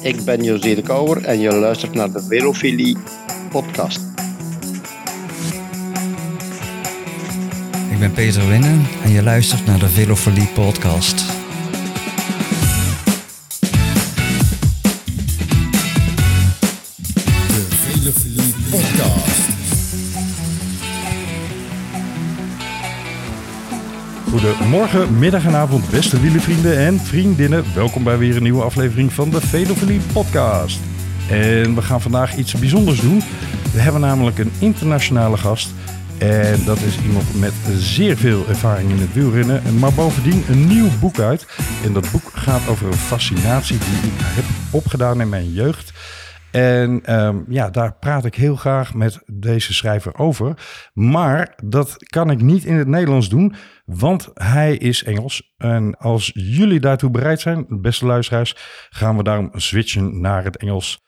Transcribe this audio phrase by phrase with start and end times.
[0.00, 2.96] Ik ben José de Kouwer en je luistert naar de Velofilie
[3.50, 4.00] podcast.
[7.90, 11.37] Ik ben Peter Winnen en je luistert naar de Velofilie podcast.
[24.48, 27.64] Goedemorgen, middag en avond, beste wielenvrienden en vriendinnen.
[27.74, 30.80] Welkom bij weer een nieuwe aflevering van de Velofilie podcast.
[31.30, 33.22] En we gaan vandaag iets bijzonders doen.
[33.72, 35.70] We hebben namelijk een internationale gast.
[36.18, 39.78] En dat is iemand met zeer veel ervaring in het wielrennen.
[39.78, 41.46] Maar bovendien een nieuw boek uit.
[41.84, 45.92] En dat boek gaat over een fascinatie die ik heb opgedaan in mijn jeugd.
[46.50, 50.54] En ehm, ja, daar praat ik heel graag met deze schrijver over.
[50.94, 55.54] Maar dat kan ik niet in het Nederlands doen, want hij is Engels.
[55.56, 58.56] En als jullie daartoe bereid zijn, beste luisteraars,
[58.90, 61.06] gaan we daarom switchen naar het Engels.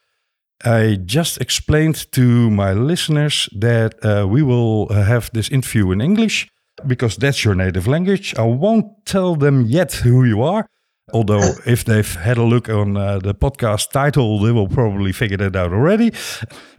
[0.65, 6.45] I just explained to my listeners that uh, we will have this interview in English
[6.83, 8.35] because that's your native language.
[8.37, 10.67] I won't tell them yet who you are.
[11.13, 15.37] Although, if they've had a look on uh, the podcast title, they will probably figure
[15.37, 16.11] that out already.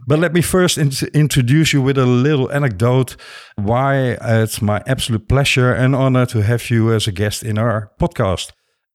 [0.07, 3.15] But let me first in- introduce you with a little anecdote
[3.55, 7.91] why it's my absolute pleasure and honor to have you as a guest in our
[7.99, 8.51] podcast.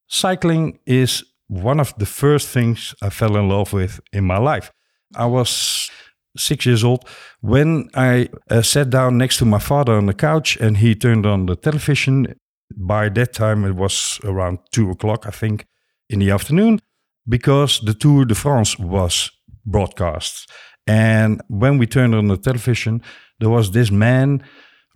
[0.08, 4.70] Cycling is one of the first things I fell in love with in my life.
[5.16, 5.90] I was
[6.36, 7.08] six years old
[7.40, 11.26] when I uh, sat down next to my father on the couch and he turned
[11.26, 12.34] on the television
[12.76, 15.66] by that time it was around two o'clock, I think,
[16.08, 16.80] in the afternoon,
[17.28, 19.30] because the Tour de France was
[19.64, 20.50] broadcast.
[20.86, 23.02] And when we turned on the television,
[23.40, 24.42] there was this man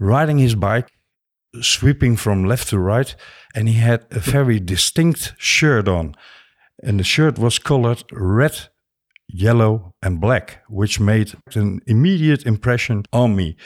[0.01, 0.91] riding his bike,
[1.61, 3.15] sweeping from left to right,
[3.55, 6.15] and he had a very distinct shirt on.
[6.83, 8.69] And the shirt was colored red,
[9.29, 13.57] yellow, and black, which made an immediate impression on me.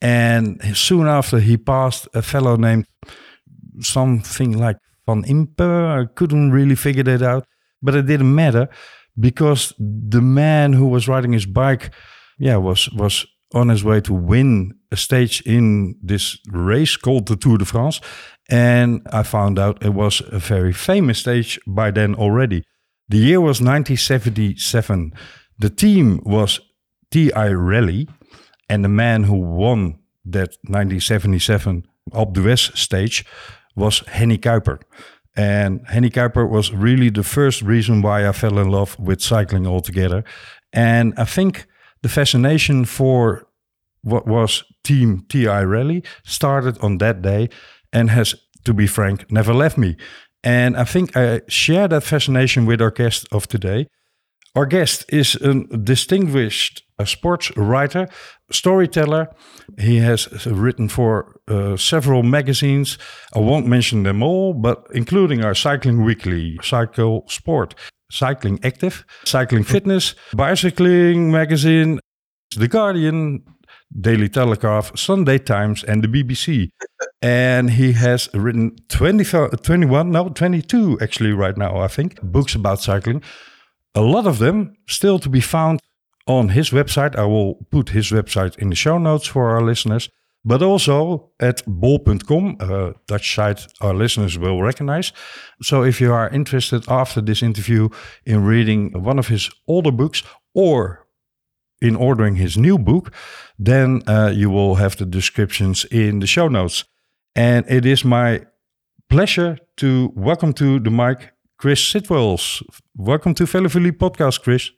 [0.00, 2.86] And soon after, he passed a fellow named
[3.80, 5.60] something like Van Impe.
[5.60, 7.46] I couldn't really figure that out,
[7.82, 8.68] but it didn't matter
[9.18, 11.90] because the man who was riding his bike,
[12.38, 17.36] yeah, was was on his way to win a stage in this race called the
[17.36, 18.00] Tour de France,
[18.48, 22.64] and I found out it was a very famous stage by then already.
[23.08, 25.12] The year was 1977.
[25.58, 26.60] The team was
[27.10, 28.08] TI Raleigh,
[28.68, 33.24] and the man who won that 1977 Alpe d'Huez stage
[33.78, 34.80] was Henny Kuiper.
[35.36, 39.66] And Henny Kuiper was really the first reason why I fell in love with cycling
[39.66, 40.24] altogether.
[40.72, 41.66] And I think
[42.02, 43.46] the fascination for
[44.02, 47.48] what was Team TI Raleigh started on that day
[47.92, 48.34] and has,
[48.64, 49.96] to be frank, never left me.
[50.42, 53.86] And I think I share that fascination with our guest of today.
[54.58, 58.08] Our guest is a distinguished uh, sports writer,
[58.50, 59.28] storyteller.
[59.78, 62.98] He has written for uh, several magazines.
[63.36, 67.76] I won't mention them all, but including our Cycling Weekly, Cycle Sport,
[68.10, 72.00] Cycling Active, Cycling Fitness, Bicycling Magazine,
[72.56, 73.44] The Guardian,
[74.00, 76.70] Daily Telegraph, Sunday Times, and the BBC.
[77.22, 79.22] and he has written 20,
[79.62, 83.22] 21, no, 22 actually, right now, I think, books about cycling.
[83.98, 85.80] A lot of them still to be found
[86.28, 87.16] on his website.
[87.16, 90.08] I will put his website in the show notes for our listeners,
[90.44, 95.12] but also at bol.com, a Dutch site our listeners will recognize.
[95.62, 97.88] So if you are interested after this interview
[98.24, 100.22] in reading one of his older books
[100.54, 101.04] or
[101.82, 103.12] in ordering his new book,
[103.58, 106.84] then uh, you will have the descriptions in the show notes.
[107.34, 108.46] And it is my
[109.10, 112.62] pleasure to welcome to the mic Chris Sidwells.
[112.96, 114.70] Welcome to Velofilie Podcast, Chris.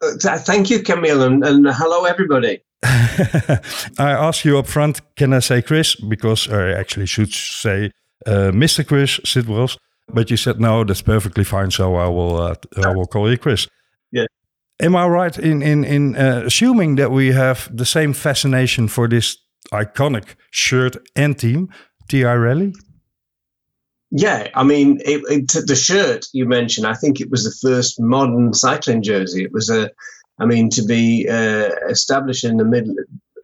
[0.00, 2.60] Uh, thank you, Camille, and, and hello, everybody.
[2.82, 3.60] I
[3.98, 5.94] ask you up front, can I say Chris?
[5.94, 7.90] Because I actually should say
[8.26, 8.86] uh, Mr.
[8.86, 9.76] Chris Sidwells,
[10.08, 11.70] but you said no, that's perfectly fine.
[11.70, 12.54] So I will uh,
[12.84, 13.68] I will call you Chris.
[14.10, 14.26] Yeah.
[14.80, 19.08] Am I right in in in uh, assuming that we have the same fascination for
[19.08, 19.36] this
[19.72, 21.68] iconic shirt and team,
[22.08, 22.72] TI Raleigh?
[24.14, 27.98] Yeah, I mean, it, it, the shirt you mentioned, I think it was the first
[27.98, 29.42] modern cycling jersey.
[29.42, 29.90] It was a,
[30.38, 32.88] I mean, to be uh, established in the mid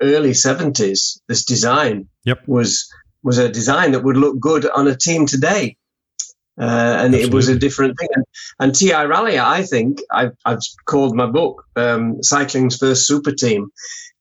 [0.02, 2.46] early seventies, this design Yep.
[2.46, 2.92] was
[3.22, 5.76] was a design that would look good on a team today.
[6.60, 8.08] Uh, and it was a different thing.
[8.14, 8.24] And,
[8.58, 13.70] and TI Raleigh, I think, I've, I've called my book um, Cycling's First Super Team.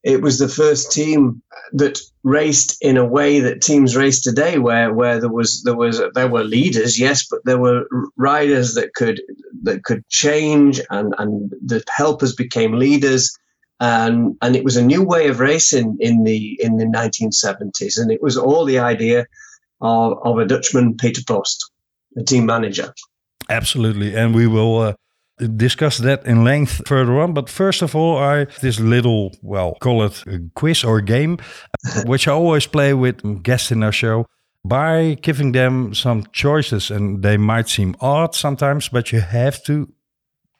[0.08, 1.42] It was the first team
[1.74, 6.02] that raced in a way that teams race today, where where there was there was
[6.16, 9.22] there were leaders, yes, but there were riders that could
[9.64, 13.38] that could change, and and the helpers became leaders,
[13.82, 18.10] and and it was a new way of racing in the in the 1970s, and
[18.10, 19.28] it was all the idea
[19.82, 21.70] of, of a Dutchman, Peter Post,
[22.14, 22.94] the team manager.
[23.50, 24.94] Absolutely, and we will uh,
[25.40, 27.34] discuss that in length further on.
[27.34, 31.38] But first of all, I this little well call it a quiz or game,
[32.06, 34.26] which I always play with guests in our show
[34.66, 39.88] by giving them some choices, and they might seem odd sometimes, but you have to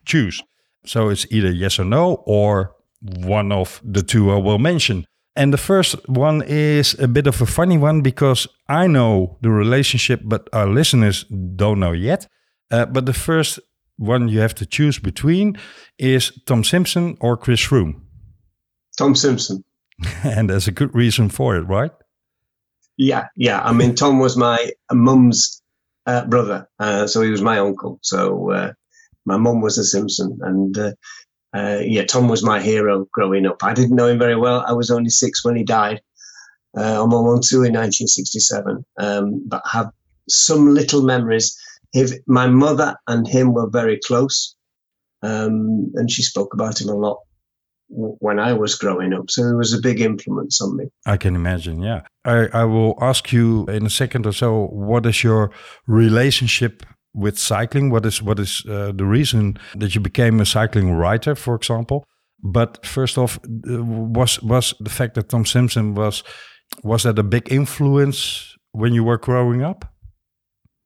[0.06, 0.42] choose.
[0.86, 5.06] So it's either yes or no, or one of the two I will mention.
[5.36, 9.52] And the first one is a bit of a funny one because I know the
[9.52, 11.26] relationship, but our listeners
[11.56, 12.28] don't know yet.
[12.72, 13.60] Uh, but the first
[13.98, 15.58] one you have to choose between
[15.98, 18.02] is Tom Simpson or Chris Froome.
[18.98, 19.64] Tom Simpson.
[20.24, 21.92] and there's a good reason for it, right?
[22.98, 23.62] Yeah, yeah.
[23.62, 25.62] I mean, Tom was my mum's
[26.06, 28.00] uh, brother, uh, so he was my uncle.
[28.02, 28.74] So uh,
[29.26, 30.92] my mum was a Simpson, and uh,
[31.56, 33.64] uh, yeah, Tom was my hero growing up.
[33.64, 34.64] I didn't know him very well.
[34.66, 36.02] I was only six when he died
[36.76, 39.92] uh, on Mont Ventoux in 1967, um, but have
[40.28, 41.60] some little memories.
[41.98, 44.56] If my mother and him were very close,
[45.24, 47.18] um, and she spoke about him a lot
[47.90, 49.30] when I was growing up.
[49.30, 50.86] So it was a big influence on me.
[51.06, 52.02] I can imagine, yeah.
[52.26, 55.52] I, I will ask you in a second or so what is your
[55.88, 57.90] relationship with cycling?
[57.90, 62.06] What is what is uh, the reason that you became a cycling writer, for example?
[62.44, 66.24] But first off, uh, was was the fact that Tom Simpson was
[66.84, 69.86] was that a big influence when you were growing up?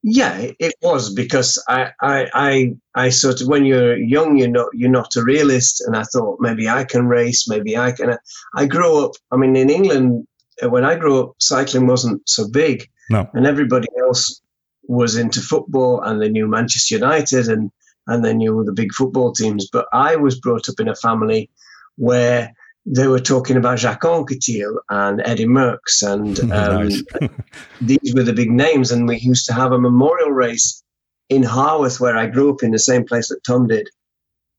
[0.03, 4.69] Yeah, it was because I, I, I, I sort of when you're young, you're not
[4.74, 8.18] you're not a realist, and I thought maybe I can race, maybe I can.
[8.56, 9.12] I grew up.
[9.31, 10.27] I mean, in England,
[10.62, 13.30] uh, when I grew up, cycling wasn't so big, no.
[13.33, 14.42] and everybody else
[14.88, 17.69] was into football, and they knew Manchester United, and
[18.07, 19.69] and they knew the big football teams.
[19.71, 21.51] But I was brought up in a family
[21.98, 22.53] where
[22.86, 27.30] they were talking about Jacques Anquetil and Eddy Merckx, and um,
[27.81, 28.92] these were the big names.
[28.92, 30.83] And we used to have a memorial race
[31.30, 33.89] in Harworth, where I grew up in the same place that Tom did,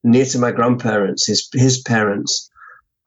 [0.05, 2.51] near to my grandparents, his his parents,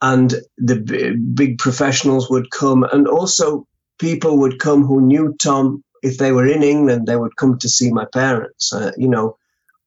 [0.02, 3.66] and the b- big professionals would come, and also
[4.00, 5.84] people would come who knew Tom.
[6.04, 8.72] If they were in England, they would come to see my parents.
[8.72, 9.38] Uh, you know,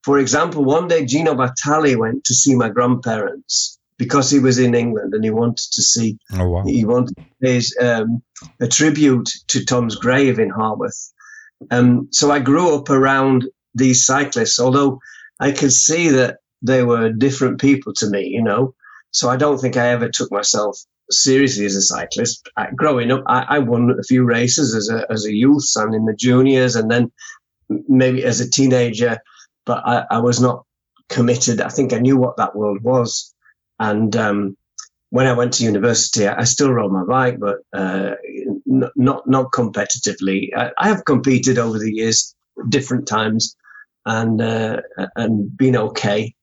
[0.03, 4.75] for example, one day Gino Bartali went to see my grandparents because he was in
[4.75, 6.62] England and he wanted to see, oh, wow.
[6.65, 8.23] he wanted to pay um,
[8.61, 11.12] a tribute to Tom's grave in Harworth.
[11.71, 15.00] Um, so I grew up around these cyclists, although
[15.41, 18.75] I could see that they were different people to me, you know.
[19.11, 20.79] So I don't think I ever took myself
[21.11, 22.49] seriously as a cyclist.
[22.56, 25.95] I, growing up, I, I, won a few races as a as a youth and
[25.95, 27.11] in the juniors, and then
[27.69, 29.19] maybe as a teenager.
[29.65, 30.65] But I, I was not
[31.09, 31.61] committed.
[31.61, 33.35] I think I knew what that world was.
[33.79, 34.57] And um,
[35.11, 38.13] when I went to university, I still rode my bike, but uh,
[38.67, 40.49] not not competitively.
[40.57, 42.35] I, I, have competed over the years,
[42.69, 43.57] different times,
[44.05, 44.83] and uh,
[45.17, 46.35] and been okay.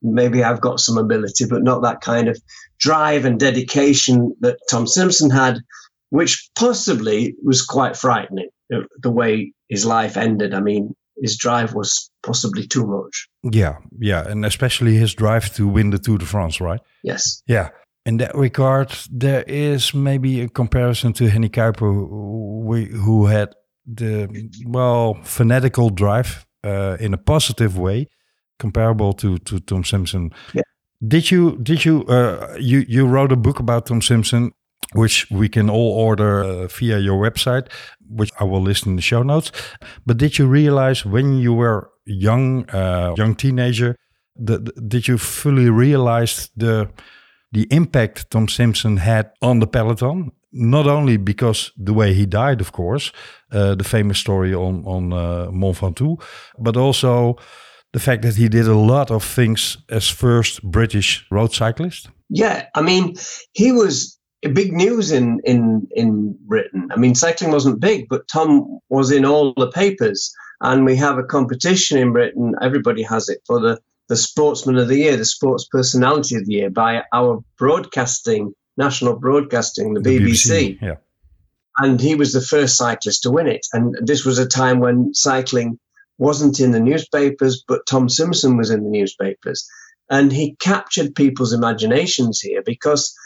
[0.00, 2.40] Maybe I've got some ability, but not that kind of
[2.78, 5.58] drive and dedication that Tom Simpson had,
[6.10, 8.50] which possibly was quite frightening.
[8.72, 10.54] Uh, the way his life ended.
[10.54, 13.28] I mean, his drive was possibly too much.
[13.42, 16.80] Yeah, yeah, and especially his drive to win the Tour de France, right?
[17.02, 17.42] Yes.
[17.46, 17.70] Yeah.
[18.06, 23.54] In that regard, there is maybe a comparison to Henny Kuiper, who, who had
[23.86, 28.08] the well fanatical drive uh, in a positive way,
[28.58, 30.32] comparable to to Tom Simpson.
[30.52, 30.62] Yeah.
[31.06, 34.52] Did you did you uh, you you wrote a book about Tom Simpson?
[34.94, 37.66] Which we can all order uh, via your website,
[38.08, 39.52] which I will list in the show notes.
[40.06, 43.96] But did you realize when you were young, uh, young teenager,
[44.36, 44.58] the,
[44.88, 46.88] did you fully realize the
[47.52, 50.32] the impact Tom Simpson had on the peloton?
[50.52, 53.12] Not only because the way he died, of course,
[53.52, 56.20] uh, the famous story on on uh, Mont Ventoux,
[56.58, 57.36] but also
[57.92, 62.08] the fact that he did a lot of things as first British road cyclist.
[62.28, 63.14] Yeah, I mean,
[63.52, 66.88] he was big news in in in Britain.
[66.90, 71.18] I mean, cycling wasn't big, but Tom was in all the papers, and we have
[71.18, 72.54] a competition in Britain.
[72.60, 76.52] Everybody has it for the the Sportsman of the Year, the Sports Personality of the
[76.52, 80.78] Year by our broadcasting, national broadcasting, the, the BBC.
[80.78, 80.82] BBC.
[80.82, 80.94] Yeah.
[81.76, 83.66] And he was the first cyclist to win it.
[83.72, 85.78] And this was a time when cycling
[86.18, 89.68] wasn't in the newspapers, but Tom Simpson was in the newspapers.
[90.08, 93.16] And he captured people's imaginations here because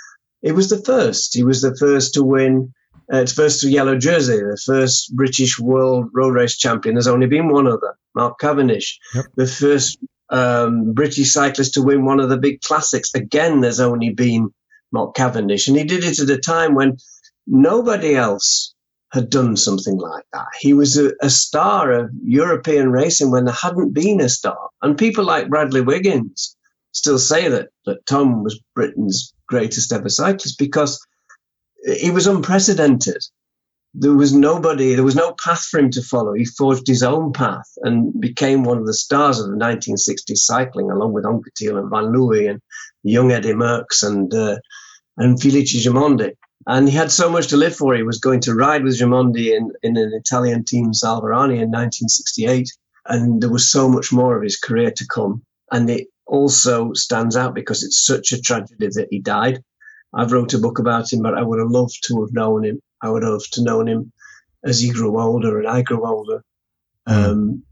[0.43, 1.35] it was the first.
[1.35, 2.73] He was the first to win.
[3.11, 6.95] Uh, first to yellow jersey, the first British world road race champion.
[6.95, 8.99] There's only been one other, Mark Cavendish.
[9.15, 9.25] Yep.
[9.35, 13.15] The first um, British cyclist to win one of the big classics.
[13.15, 14.51] Again, there's only been
[14.93, 16.99] Mark Cavendish, and he did it at a time when
[17.47, 18.75] nobody else
[19.11, 20.49] had done something like that.
[20.61, 24.69] He was a, a, star of European racing when there hadn't been a star.
[24.83, 26.57] And people like Bradley Wiggins
[26.93, 31.05] still say that, that Tom was Britain's greatest ever cyclist because
[31.85, 33.23] he was unprecedented.
[33.95, 36.35] There was nobody, there was no path for him to follow.
[36.35, 40.91] He forged his own path and became one of the stars of the 1960s cycling,
[40.91, 42.61] along with Anquetil and Van Looy and
[43.03, 44.59] young Eddy Merckx and, uh,
[45.17, 46.35] and Felice Gimondi
[46.69, 47.95] and he had so much to live for.
[47.95, 52.69] He was going to ride with Gimondi in, in an Italian team, Salvarani, in 1968,
[53.07, 55.43] and there was so much more of his career to come.
[55.73, 59.63] And it also stands out because it's such a tragedy that he died.
[60.15, 62.81] I've wrote a book about him, but I would have loved to have known him.
[63.03, 64.13] I would have to known him
[64.65, 66.43] as he grew older and I grew older.
[67.09, 67.25] Mm.
[67.25, 67.63] Um,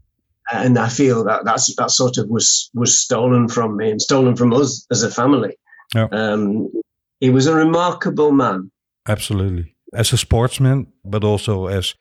[0.51, 4.35] and I feel that that's that sort of was was stolen from me and stolen
[4.35, 5.57] from us as a family.
[5.93, 6.07] Yeah.
[6.11, 6.71] Um,
[7.19, 8.71] he was a remarkable man
[9.07, 9.73] Absolutely.
[9.93, 11.95] As a sportsman, but also as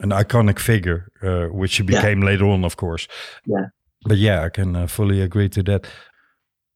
[0.00, 2.26] an iconic figure, uh, which he became yeah.
[2.26, 3.06] later on, of course.
[3.46, 3.66] Yeah.
[4.08, 5.86] But yeah, I can uh, fully agree to that.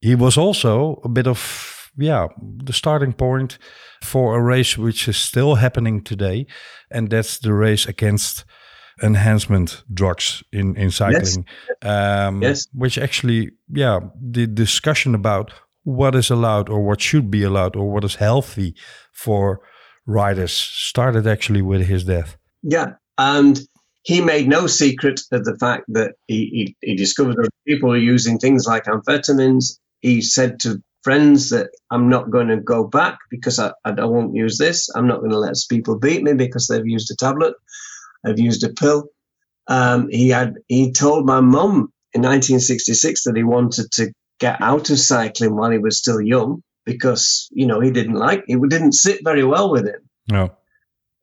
[0.00, 2.28] He was also a bit of, yeah,
[2.64, 3.58] the starting point
[4.02, 6.46] for a race which is still happening today.
[6.90, 8.44] And that's the race against
[9.02, 11.46] enhancement drugs in, in cycling.
[11.82, 12.26] Yes.
[12.26, 12.68] Um, yes.
[12.72, 15.52] Which actually, yeah, the discussion about
[15.84, 18.74] what is allowed or what should be allowed or what is healthy
[19.12, 19.60] for
[20.06, 22.36] riders started actually with his death.
[22.62, 22.94] Yeah.
[23.18, 23.60] And
[24.02, 27.96] he made no secret of the fact that he, he, he discovered that people were
[27.96, 29.78] using things like amphetamines.
[30.00, 34.34] He said to friends that I'm not going to go back because I, I won't
[34.34, 34.88] use this.
[34.94, 37.54] I'm not going to let people beat me because they've used a tablet.
[38.24, 39.08] I've used a pill.
[39.68, 44.90] Um, he had he told my mum in 1966 that he wanted to get out
[44.90, 48.92] of cycling while he was still young because you know he didn't like it didn't
[48.92, 50.08] sit very well with him.
[50.28, 50.50] No.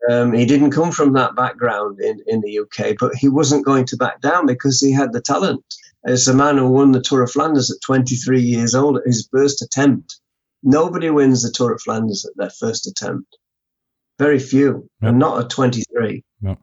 [0.09, 3.85] Um, he didn't come from that background in, in the UK, but he wasn't going
[3.87, 5.63] to back down because he had the talent.
[6.05, 9.27] As a man who won the Tour of Flanders at 23 years old at his
[9.31, 10.19] first attempt,
[10.63, 13.37] nobody wins the Tour of Flanders at their first attempt.
[14.17, 15.09] Very few, yep.
[15.09, 16.23] and not at 23.
[16.41, 16.59] Yep.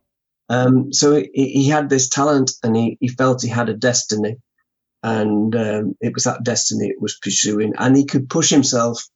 [0.49, 4.37] Um, so he, he, had this talent, and he, he felt he had a destiny
[5.07, 9.07] and um, it was that destiny it was pursuing, and he could push himself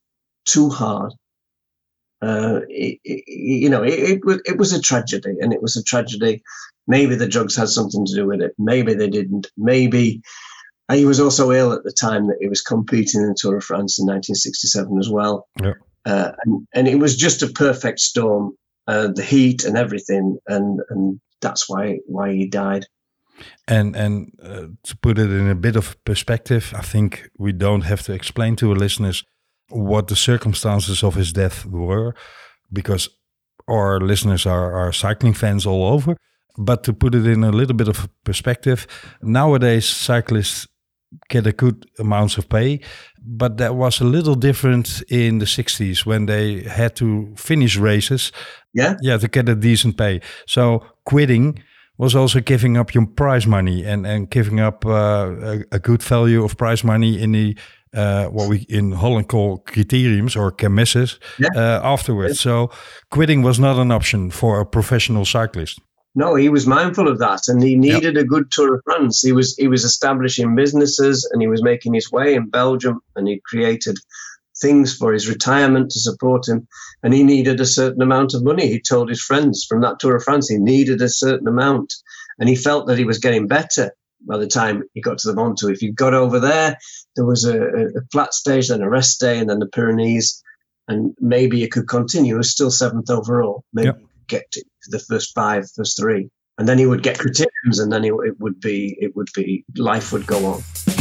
[0.45, 1.13] too hard.
[2.23, 5.83] Uh, it, it, you know, it, it, it was a tragedy, and it was a
[5.83, 6.43] tragedy.
[6.87, 8.55] Maybe the drugs had something to do with it.
[8.59, 9.47] Maybe they didn't.
[9.57, 10.23] Maybe
[10.93, 13.65] he was also ill at the time that he was competing in the Tour of
[13.65, 15.49] France in 1967 as well.
[15.63, 15.75] Yeah.
[16.05, 20.81] Uh, and, and it was just a perfect storm, uh, the heat and everything, and
[20.89, 22.87] and that's why why he died.
[23.69, 27.83] And and uh, to put it in a bit of perspective, I think we don't
[27.83, 29.25] have to explain to our listeners
[29.71, 32.15] what the circumstances of his death were,
[32.73, 33.09] because
[33.69, 36.17] our listeners are, are cycling fans all over.
[36.59, 38.87] But to put it in a little bit of perspective,
[39.23, 40.67] nowadays cyclists
[41.29, 42.81] get a good amounts of pay,
[43.21, 48.33] but that was a little different in the 60s when they had to finish races.
[48.73, 48.95] Yeah.
[49.01, 50.21] Yeah, to get a decent pay.
[50.47, 51.63] So quitting
[51.99, 56.03] was also giving up your prize money and, and giving up uh, a, a, good
[56.03, 57.55] value of prize money in the
[57.95, 61.49] uh, what we in Holland call criteriums or kermesses yeah.
[61.55, 62.41] uh, afterwards.
[62.41, 62.71] So
[63.11, 65.81] quitting was not an option for a professional cyclist.
[66.15, 68.25] No, he was mindful of that, and he needed yep.
[68.25, 69.23] a good Tour de France.
[69.23, 73.29] He was he was establishing businesses, and he was making his way in Belgium, and
[73.29, 73.97] he created
[74.61, 76.67] things for his retirement to support him.
[77.03, 78.67] And he needed a certain amount of money.
[78.67, 81.95] He told his friends from that Tour of France he needed a certain amount.
[82.39, 83.93] And he felt that he was getting better
[84.27, 85.73] by the time he got to the Ventoux.
[85.73, 86.79] If he got over there,
[87.17, 90.43] there was a, a flat stage, then a rest day, and then the Pyrenees.
[90.89, 92.35] And maybe it could continue.
[92.35, 93.65] He was still seventh overall.
[93.73, 94.01] Maybe yep.
[94.27, 96.31] get to the first five, first three.
[96.59, 100.13] And then he would get criteriums, and then it would be, it would be, life
[100.13, 101.00] would go on.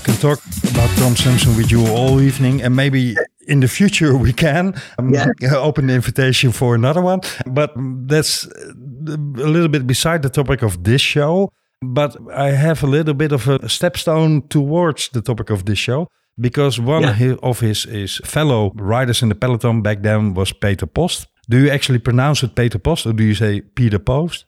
[0.00, 0.38] Can I can talk
[0.70, 3.16] about Tom Simpson with you all evening, and maybe
[3.46, 5.26] in the future we can um, yeah.
[5.56, 7.20] open the invitation for another one.
[7.46, 7.72] But
[8.08, 11.52] that's a little bit beside the topic of this show.
[11.82, 16.08] But I have a little bit of a stepstone towards the topic of this show
[16.38, 17.36] because one yeah.
[17.42, 21.26] of his, his fellow riders in the peloton back then was Peter Post.
[21.48, 24.44] Do you actually pronounce it Peter Post or do you say Peter Post?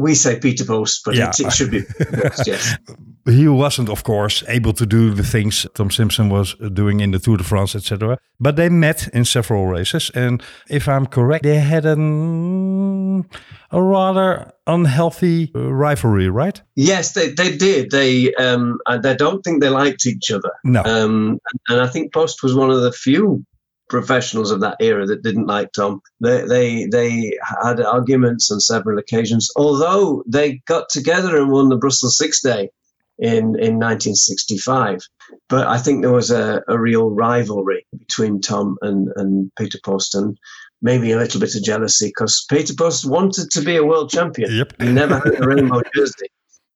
[0.00, 1.28] We say Peter Post, but Yeah.
[1.30, 2.76] it, it should be Post, yes.
[3.26, 7.18] he wasn't, of course, able to do the things Tom Simpson was doing in the
[7.18, 8.16] Tour de France, etc.
[8.38, 13.24] But they met in several races, and if I'm correct, they had an,
[13.70, 16.62] a rather unhealthy uh, rivalry, right?
[16.76, 17.90] Yes, they, they did.
[17.90, 20.50] They um, I don't think they liked each other.
[20.64, 20.82] No.
[20.84, 21.38] Um,
[21.68, 23.44] and I think Post was one of the few
[23.90, 26.00] professionals of that era that didn't like Tom.
[26.20, 29.50] They they they had arguments on several occasions.
[29.56, 32.70] Although they got together and won the Brussels Six Day
[33.18, 35.00] in in 1965,
[35.48, 40.14] but I think there was a, a real rivalry between Tom and and Peter Post
[40.14, 40.38] and.
[40.82, 44.50] Maybe a little bit of jealousy because Peter Post wanted to be a world champion.
[44.50, 44.80] Yep.
[44.80, 46.28] He never had a rainbow jersey.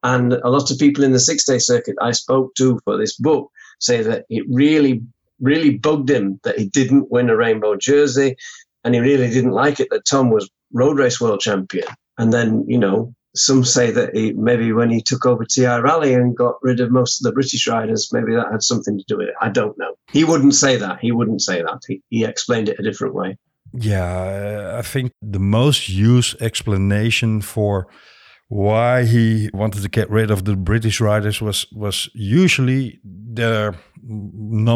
[0.02, 3.16] And a lot of people in the six day circuit I spoke to for this
[3.16, 5.00] book say that it really,
[5.40, 8.36] really bugged him that he didn't win a rainbow jersey.
[8.84, 11.86] And he really didn't like it that Tom was road race world champion.
[12.18, 16.14] And then, you know, some say that he, maybe when he took over TI Raleigh
[16.14, 19.18] and got rid of most of the British riders, maybe that had something to do
[19.18, 19.34] with it.
[19.40, 19.94] I don't know.
[20.12, 21.00] He wouldn't say that.
[21.00, 21.80] He wouldn't say that.
[21.86, 23.36] He, he explained it a different way.
[23.72, 27.88] Yeah, I think the most used explanation for
[28.48, 33.00] why he wanted to get rid of the British riders was was usually
[33.34, 33.74] their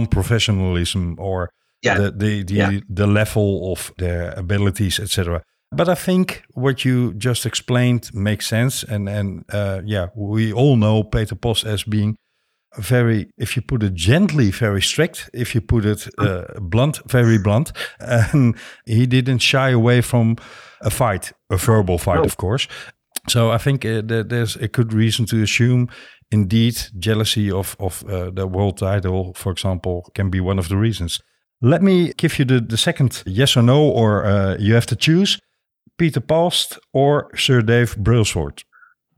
[0.07, 1.51] non-professionalism or
[1.83, 1.97] Yeah.
[1.99, 2.81] the the the, Yeah.
[2.89, 5.43] the level of their abilities, etc.
[5.77, 10.77] But I think what you just explained makes sense, and and uh, yeah, we all
[10.77, 12.17] know Peter Post as being
[12.79, 15.31] very, if you put it gently, very strict.
[15.33, 17.73] If you put it uh, blunt, very blunt.
[18.33, 18.57] And
[18.87, 20.37] he didn't shy away from
[20.81, 22.25] a fight, a verbal fight, No.
[22.25, 22.69] of course.
[23.29, 25.89] So I think uh, that there's a good reason to assume,
[26.31, 30.77] indeed, jealousy of of uh, the world title, for example, can be one of the
[30.77, 31.21] reasons.
[31.61, 34.97] Let me give you the, the second yes or no, or uh, you have to
[34.97, 35.41] choose
[35.99, 38.63] Peter Post or Sir Dave Brailsford.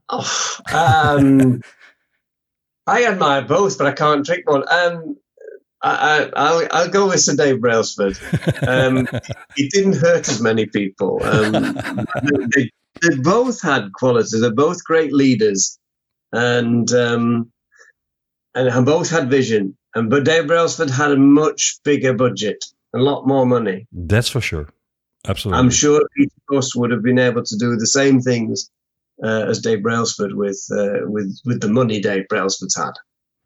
[0.09, 1.61] Oh, um,
[2.87, 4.65] I admire both, but I can't drink one.
[4.71, 5.17] Um,
[5.83, 8.19] I, I, I'll, I'll go with Sir Dave Brailsford.
[8.67, 9.07] Um,
[9.57, 11.21] he didn't hurt as many people.
[11.23, 12.07] Um,
[12.55, 12.71] they,
[13.03, 14.41] they both had qualities.
[14.41, 15.79] They're both great leaders,
[16.33, 17.53] and um,
[18.55, 19.77] and both had vision.
[19.95, 23.87] And but Dave Brailsford had a much bigger budget, a lot more money.
[23.93, 24.69] That's for sure.
[25.27, 25.59] Absolutely.
[25.59, 28.71] I'm sure Peter Post would have been able to do the same things
[29.23, 32.93] uh, as Dave Brailsford with uh, with with the money Dave Brailsford's had.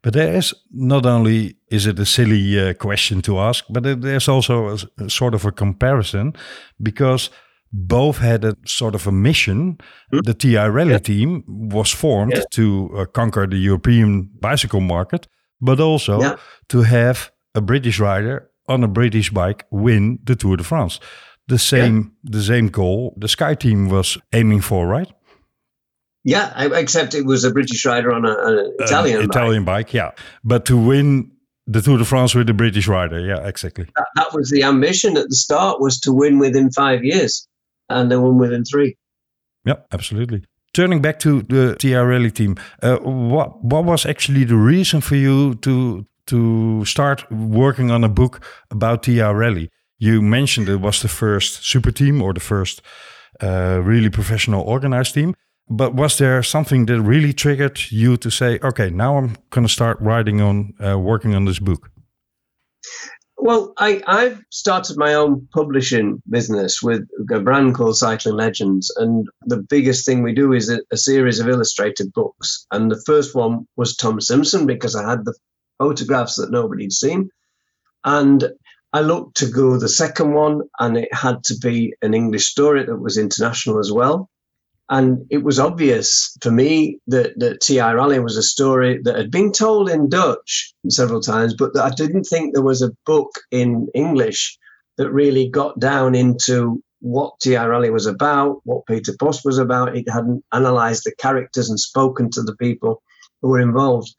[0.01, 4.29] But there is not only is it a silly uh, question to ask, but there's
[4.29, 6.33] also a, a sort of a comparison
[6.79, 7.31] because
[7.71, 9.77] both had a sort of a mission.
[10.11, 12.43] The TI Raleigh team was formed Yeah.
[12.51, 15.27] to uh, conquer the European bicycle market,
[15.61, 16.35] but also Yeah.
[16.69, 20.99] to have a British rider on a British bike win the Tour de France.
[21.47, 25.11] The same, the same goal the Sky team was aiming for, right?
[26.23, 29.19] Yeah, I- except it was a British rider on a- an Italian.
[29.19, 29.35] An bike.
[29.35, 30.11] Italian bike, yeah.
[30.43, 31.31] But to win
[31.67, 33.85] the Tour de France with the British rider, yeah, exactly.
[33.95, 37.47] That, that was the ambition at the start was to win within five years,
[37.89, 38.97] and they won within three.
[39.65, 40.43] Yeah, absolutely.
[40.73, 45.55] Turning back to the Raleigh team, uh, what what was actually the reason for you
[45.55, 49.69] to to start working on a book about Raleigh?
[49.97, 52.81] You mentioned it was the first super team or the first
[53.41, 55.33] uh, really professional organized team.
[55.67, 59.73] But was there something that really triggered you to say, okay, now I'm going to
[59.73, 61.89] start writing on, uh, working on this book?
[63.37, 68.91] Well, I, I've started my own publishing business with a brand called Cycling Legends.
[68.95, 72.65] And the biggest thing we do is a, a series of illustrated books.
[72.71, 75.35] And the first one was Tom Simpson because I had the
[75.77, 77.29] photographs that nobody'd seen.
[78.03, 78.43] And
[78.93, 82.85] I looked to go the second one, and it had to be an English story
[82.85, 84.29] that was international as well.
[84.89, 89.31] And it was obvious for me that, that TI Raleigh was a story that had
[89.31, 93.31] been told in Dutch several times, but that I didn't think there was a book
[93.51, 94.57] in English
[94.97, 99.97] that really got down into what TI Raleigh was about, what Peter Post was about.
[99.97, 103.01] It hadn't analysed the characters and spoken to the people
[103.41, 104.13] who were involved.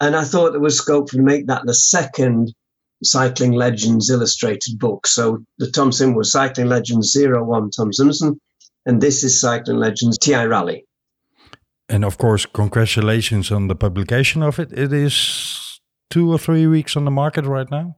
[0.00, 2.52] And I thought there was scope to make that the second
[3.02, 5.06] Cycling Legends illustrated book.
[5.06, 8.40] So the Tom Sim was Cycling Legends 01 Tom Simpson,
[8.88, 10.86] and this is Cycling Legends TI Raleigh.
[11.90, 14.72] And of course, congratulations on the publication of it.
[14.72, 17.96] It is two or three weeks on the market right now.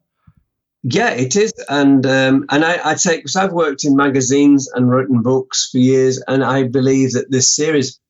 [0.82, 4.90] Yeah, it is, and um, and I, I take because I've worked in magazines and
[4.90, 8.00] written books for years, and I believe that this series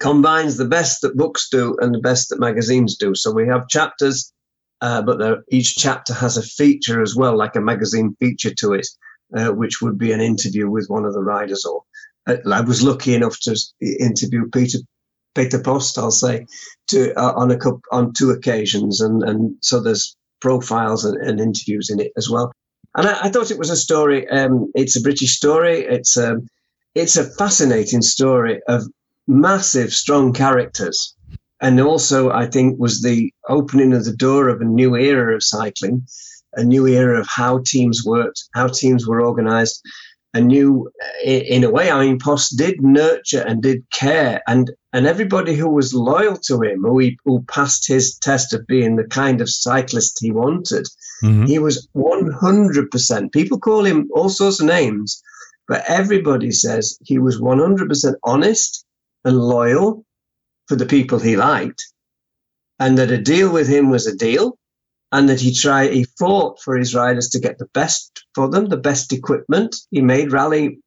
[0.00, 3.14] combines the best that books do and the best that magazines do.
[3.14, 4.32] So we have chapters,
[4.80, 8.88] uh, but each chapter has a feature as well, like a magazine feature to it,
[9.36, 11.84] uh, which would be an interview with one of the riders or
[12.28, 14.78] I was lucky enough to interview Peter
[15.34, 16.46] Peter Post, I'll say,
[16.88, 21.40] to uh, on a couple, on two occasions, and and so there's profiles and, and
[21.40, 22.52] interviews in it as well.
[22.96, 24.28] And I, I thought it was a story.
[24.28, 25.80] Um, it's a British story.
[25.80, 26.48] It's um,
[26.94, 28.84] it's a fascinating story of
[29.26, 31.14] massive, strong characters,
[31.60, 35.42] and also I think was the opening of the door of a new era of
[35.42, 36.06] cycling,
[36.54, 39.82] a new era of how teams worked, how teams were organised,
[40.34, 40.90] a new,
[41.24, 41.90] in a way.
[41.90, 46.60] I mean, Post did nurture and did care, and and everybody who was loyal to
[46.62, 50.86] him, who he, who passed his test of being the kind of cyclist he wanted,
[51.22, 51.46] mm-hmm.
[51.46, 53.32] he was one hundred percent.
[53.32, 55.22] People call him all sorts of names,
[55.66, 58.84] but everybody says he was one hundred percent honest
[59.24, 60.04] and loyal
[60.66, 61.86] for the people he liked,
[62.78, 64.58] and that a deal with him was a deal,
[65.10, 68.66] and that he tried, he fought for his riders to get the best for them,
[68.66, 69.76] the best equipment.
[69.90, 70.80] He made Raleigh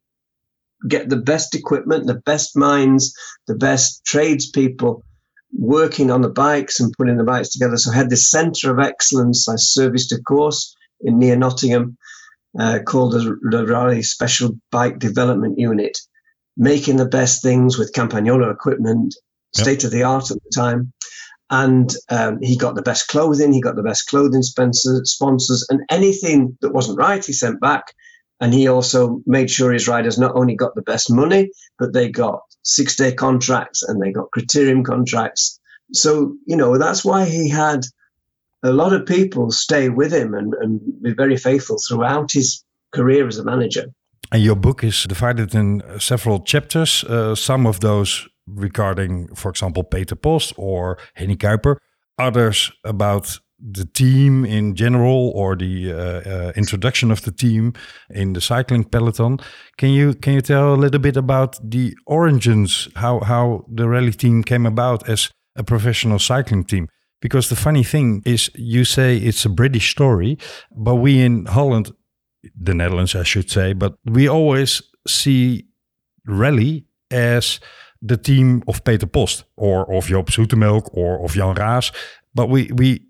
[0.88, 3.14] get the best equipment, the best minds,
[3.46, 5.04] the best tradespeople
[5.52, 7.76] working on the bikes and putting the bikes together.
[7.76, 9.48] So I had this centre of excellence.
[9.48, 11.96] I serviced a course in near Nottingham
[12.58, 15.98] uh, called the, the Raleigh Special Bike Development Unit,
[16.56, 19.14] making the best things with Campagnolo equipment,
[19.54, 19.62] yep.
[19.62, 20.92] state of the art at the time.
[21.52, 26.56] And um, he got the best clothing, he got the best clothing sponsors, and anything
[26.62, 27.92] that wasn't right, he sent back.
[28.40, 32.08] And he also made sure his riders not only got the best money, but they
[32.08, 35.60] got six day contracts and they got criterium contracts.
[35.92, 37.84] So, you know, that's why he had
[38.62, 43.28] a lot of people stay with him and, and be very faithful throughout his career
[43.28, 43.88] as a manager.
[44.32, 49.84] And your book is divided in several chapters, uh, some of those regarding, for example,
[49.84, 51.76] Peter Post or Henny Kuiper,
[52.18, 57.74] others about the team in general or the uh, uh, introduction of the team
[58.08, 59.38] in the cycling peloton.
[59.76, 64.12] Can you can you tell a little bit about the origins, how how the Raleigh
[64.12, 66.88] team came about as a professional cycling team?
[67.20, 70.38] Because the funny thing is, you say it's a British story,
[70.76, 71.92] but we in Holland,
[72.54, 75.66] the Netherlands, I should say, but we always see
[76.26, 77.60] Raleigh as
[78.00, 81.92] the team of Peter Post or of Joop Zoetemelk or of Jan Raas.
[82.34, 83.06] But we, we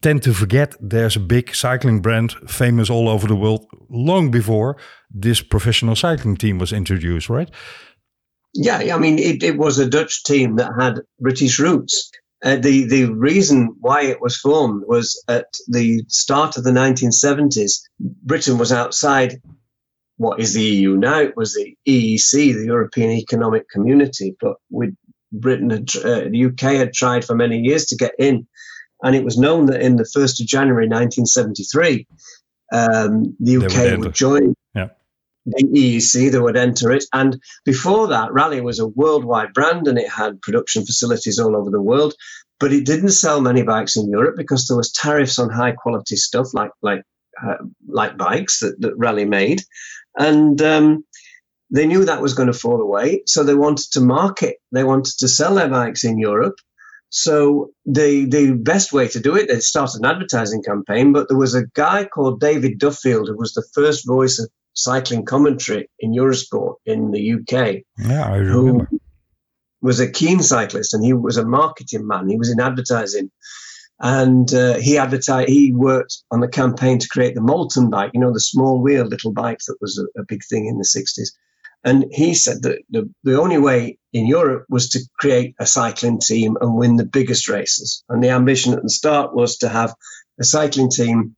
[0.00, 4.76] tend to forget there's a big cycling brand famous all over the world long before
[5.10, 7.50] this professional cycling team was introduced, right?
[8.54, 12.10] Yeah, I mean, it, it was a Dutch team that had British roots.
[12.42, 17.82] Uh, the the reason why it was formed was at the start of the 1970s.
[18.00, 19.40] Britain was outside
[20.16, 21.20] what is the EU now.
[21.20, 24.94] It was the EEC, the European Economic Community, but with
[25.32, 28.46] Britain, had, uh, the UK had tried for many years to get in,
[29.02, 32.06] and it was known that in the 1st of January 1973,
[32.72, 34.54] um, the UK would, join.
[35.46, 37.04] The EEC, they would enter it.
[37.12, 41.70] And before that, Raleigh was a worldwide brand and it had production facilities all over
[41.70, 42.14] the world.
[42.60, 46.16] But it didn't sell many bikes in Europe because there was tariffs on high quality
[46.16, 47.02] stuff like like
[47.42, 47.56] uh,
[47.88, 49.62] like bikes that, that Raleigh made,
[50.16, 51.04] and um,
[51.70, 53.22] they knew that was going to fall away.
[53.26, 56.54] So they wanted to market, they wanted to sell their bikes in Europe,
[57.14, 61.36] so the the best way to do it, they started an advertising campaign, but there
[61.36, 66.12] was a guy called David Duffield who was the first voice of cycling commentary in
[66.12, 67.82] Eurosport in the UK.
[67.98, 68.88] Yeah, I remember.
[69.80, 72.28] was a keen cyclist and he was a marketing man.
[72.28, 73.30] He was in advertising,
[74.00, 75.48] and uh, he advertised.
[75.48, 78.12] He worked on the campaign to create the Moulton bike.
[78.14, 80.84] You know, the small wheel little bike that was a, a big thing in the
[80.84, 81.36] sixties.
[81.84, 86.20] And he said that the, the only way in Europe was to create a cycling
[86.20, 88.04] team and win the biggest races.
[88.08, 89.92] And the ambition at the start was to have
[90.38, 91.34] a cycling team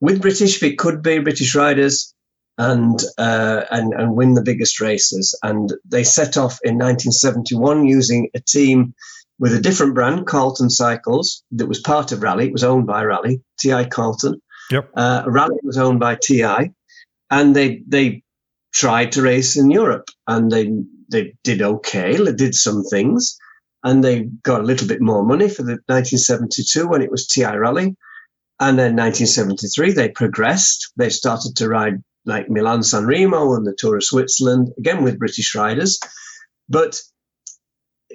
[0.00, 2.14] with British, if it could be British riders,
[2.60, 5.36] and uh, and and win the biggest races.
[5.42, 8.94] And they set off in 1971 using a team
[9.38, 12.48] with a different brand, Carlton Cycles, that was part of Raleigh.
[12.48, 14.42] It was owned by Raleigh, TI Carlton.
[14.70, 14.90] Yep.
[14.94, 16.72] Uh, Raleigh was owned by TI,
[17.30, 18.22] and they they
[18.74, 20.70] tried to race in Europe, and they
[21.10, 22.14] they did okay.
[22.14, 23.38] They did some things,
[23.82, 27.56] and they got a little bit more money for the 1972 when it was TI
[27.56, 27.96] Raleigh,
[28.60, 30.92] and then 1973 they progressed.
[30.98, 35.18] They started to ride like Milan San Remo and the Tour of Switzerland again with
[35.18, 35.98] British riders,
[36.68, 37.00] but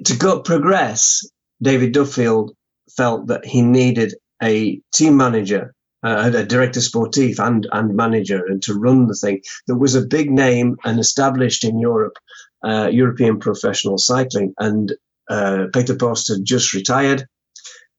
[0.05, 1.27] to go progress,
[1.61, 2.55] David Duffield
[2.95, 8.61] felt that he needed a team manager uh, a director sportif and, and manager and
[8.61, 12.17] to run the thing that was a big name and established in Europe,
[12.63, 14.53] uh, European professional cycling.
[14.59, 14.93] And
[15.27, 17.25] uh, Peter Post had just retired.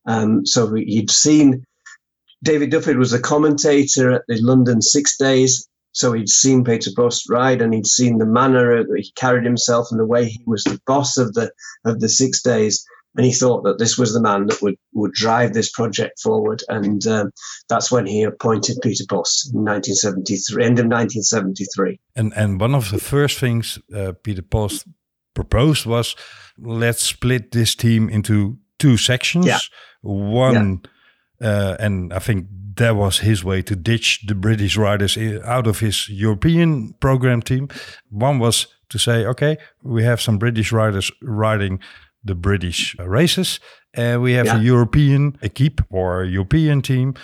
[0.07, 1.65] Um, so he'd seen
[2.45, 5.69] David Duffield was a commentator at the London Six Days.
[5.97, 9.89] So he'd seen Peter Post ride, and he'd seen the manner that he carried himself
[9.91, 11.53] and the way he was the boss of the
[11.87, 12.87] of the six days.
[13.17, 16.63] And he thought that this was the man that would, would drive this project forward.
[16.69, 17.31] And um,
[17.67, 21.99] that's when he appointed Peter Post in 1973, end of 1973.
[22.15, 24.87] And and one of the first things uh, Peter Post
[25.33, 26.15] proposed was
[26.59, 29.47] let's split this team into two sections.
[29.47, 29.61] Yeah.
[30.03, 30.83] One,
[31.41, 32.47] uh, and I think
[32.77, 37.69] that was his way to ditch the British riders out of his European program team.
[38.11, 41.81] One was to say, okay, we have some British riders riding
[42.25, 43.61] the British races,
[43.95, 44.73] and we have a Yeah.
[44.73, 47.15] European equipe or a European team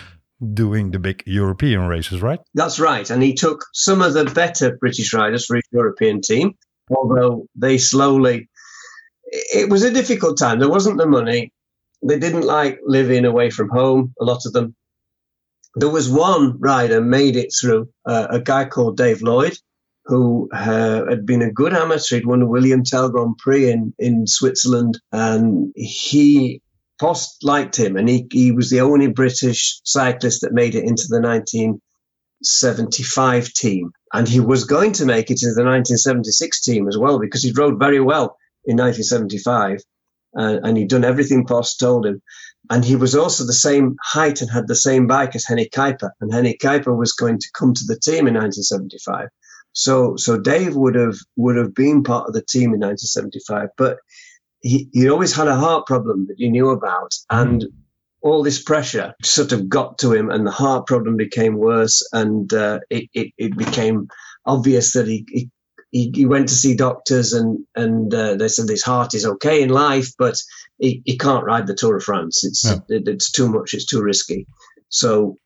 [0.53, 2.39] doing the big European races, right?
[2.53, 3.09] That's right.
[3.09, 6.53] And he took some of the better British riders for his European team,
[6.89, 8.49] although they slowly.
[9.25, 10.59] It was a difficult time.
[10.59, 11.51] There wasn't the money.
[12.05, 14.75] They didn't like living away from home, a lot of them.
[15.75, 19.57] There was one rider made it through, uh, a guy called Dave Lloyd,
[20.05, 22.17] who uh, had been a good amateur.
[22.17, 24.99] He'd won the William Tell Grand Prix in, in Switzerland.
[25.11, 26.61] And he
[26.99, 31.07] Post liked him, and he, he was the only British cyclist that made it into
[31.09, 33.91] the 1975 team.
[34.13, 37.51] And he was going to make it into the 1976 team as well because he
[37.51, 39.81] rode very well in 1975
[40.37, 42.21] uh, and he'd done everything Post told him.
[42.69, 46.11] And he was also the same height and had the same bike as Henny Kuiper.
[46.21, 49.27] And Henny Kuiper was going to come to the team in 1975.
[49.73, 53.97] So, so Dave would have would have been part of the team in 1975, but
[54.61, 57.65] he, he always had a heart problem that you knew about, and
[58.21, 62.53] all this pressure sort of got to him, and the heart problem became worse, and
[62.53, 64.07] uh, it, it it became
[64.45, 65.25] obvious that he.
[65.27, 65.49] he
[65.93, 69.61] he, he went to see doctors and and uh, they said his heart is okay
[69.61, 70.35] in life, but
[70.79, 72.43] he, he can't ride the Tour of France.
[72.43, 73.75] It's it, it's too much.
[73.75, 74.47] It's too risky.
[74.89, 75.37] So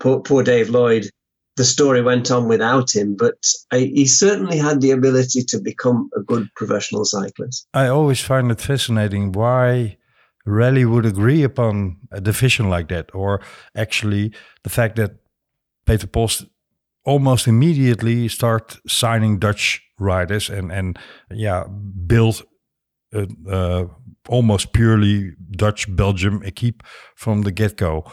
[0.00, 1.10] poor, poor Dave Lloyd.
[1.56, 3.34] The story went on without him, but
[3.72, 7.66] uh, he certainly had the ability to become a good professional cyclist.
[7.74, 9.98] I always find it fascinating why
[10.46, 13.40] Raleigh would agree upon a division like that, or
[13.74, 15.16] actually the fact that
[15.84, 16.46] Peter Post
[17.04, 20.98] almost immediately start signing Dutch riders and and
[21.30, 21.64] yeah
[22.06, 22.42] build
[23.12, 23.84] a, uh,
[24.28, 26.82] almost purely Dutch Belgium equipe
[27.16, 28.04] from the get go.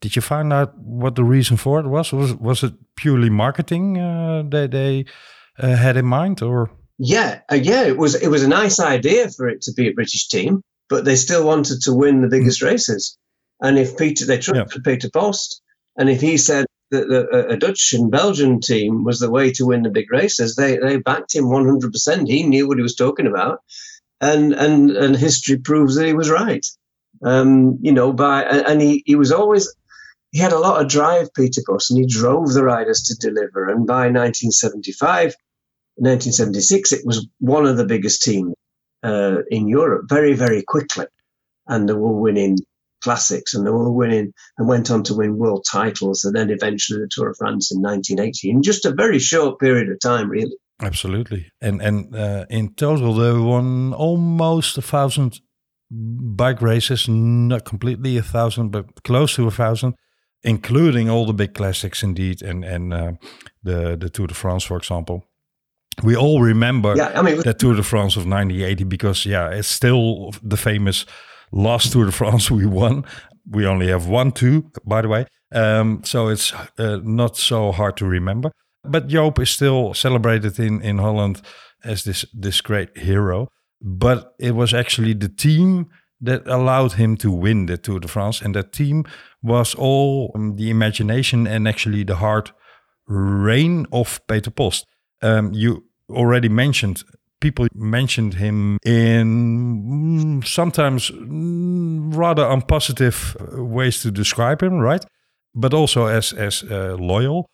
[0.00, 2.12] Did you find out what the reason for it was?
[2.12, 5.06] Was was it purely marketing uh, that they
[5.58, 9.30] uh, had in mind, or Yeah, uh, yeah, it was it was a nice idea
[9.30, 12.62] for it to be a British team, but they still wanted to win the biggest
[12.62, 13.16] races.
[13.60, 15.62] And if Peter, they trusted Peter Post,
[15.96, 19.66] and if he said that the, a- Dutch and Belgian team was the way to
[19.66, 22.28] win the big races, they they backed him one hundred percent.
[22.28, 23.60] He knew what he was talking about,
[24.20, 26.66] and and and history proves that he was right.
[27.22, 29.74] Um, you know, by and he he was always
[30.32, 33.68] he had a lot of drive, Peter Post, and he drove the riders to deliver.
[33.68, 35.36] And by 1975,
[35.96, 38.52] 1976, it was one of the biggest teams
[39.04, 41.06] uh, in Europe very, very quickly.
[41.68, 42.58] And they were winning
[43.04, 47.00] classics and they were winning and went on to win world titles and then eventually
[47.00, 50.56] the Tour of France in 1980 in just a very short period of time, really.
[50.82, 51.52] Absolutely.
[51.60, 55.40] And and uh, in total, they won almost a thousand
[55.90, 57.08] bike races.
[57.08, 59.94] Not completely a thousand, but close to a thousand,
[60.42, 63.12] including all the big classics, indeed, and and uh,
[63.62, 65.22] the the Tour de France, for example.
[66.02, 69.68] We all remember Yeah, I mean, that Tour de France of 1980 because yeah, it's
[69.68, 71.06] still the famous
[71.54, 73.04] last Tour de France we won.
[73.48, 75.26] We only have one, two, by the way.
[75.52, 78.50] Um, so it's uh, not so hard to remember.
[78.82, 81.40] But Joop is still celebrated in, in Holland
[81.84, 83.48] as this this great hero.
[83.80, 85.86] But it was actually the team
[86.20, 89.04] that allowed him to win the Tour de France, and that team
[89.42, 92.50] was all um, the imagination and actually the hard
[93.06, 94.86] reign of Peter Post.
[95.22, 97.04] Um, you already mentioned
[97.44, 105.04] people mentioned him in mm, sometimes mm, rather unpositive uh, ways to describe him, right?
[105.54, 107.46] But also as as uh, loyal.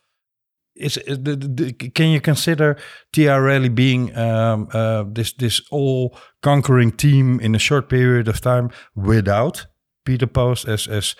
[0.75, 2.77] Is the, the, can you consider
[3.11, 8.39] TI Raleigh being um, uh, this this all conquering team in a short period of
[8.39, 9.67] time without
[10.05, 11.15] Peter Post as as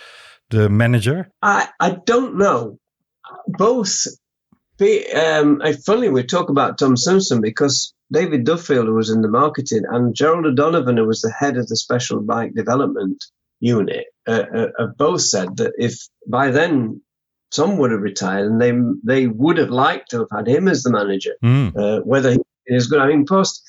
[0.49, 1.27] the manager?
[1.41, 2.77] I, I don't know.
[3.47, 4.07] Both.
[5.13, 9.83] Um, funny we talk about Tom Simpson because David Duffield, who was in the marketing,
[9.89, 13.23] and Gerald O'Donovan, who was the head of the special bike development
[13.59, 15.97] unit, uh, uh, have both said that if
[16.27, 17.01] by then
[17.51, 20.83] some would have retired, and they they would have liked to have had him as
[20.83, 21.35] the manager.
[21.43, 21.75] Mm.
[21.75, 23.63] Uh, whether he is good, I mean, Post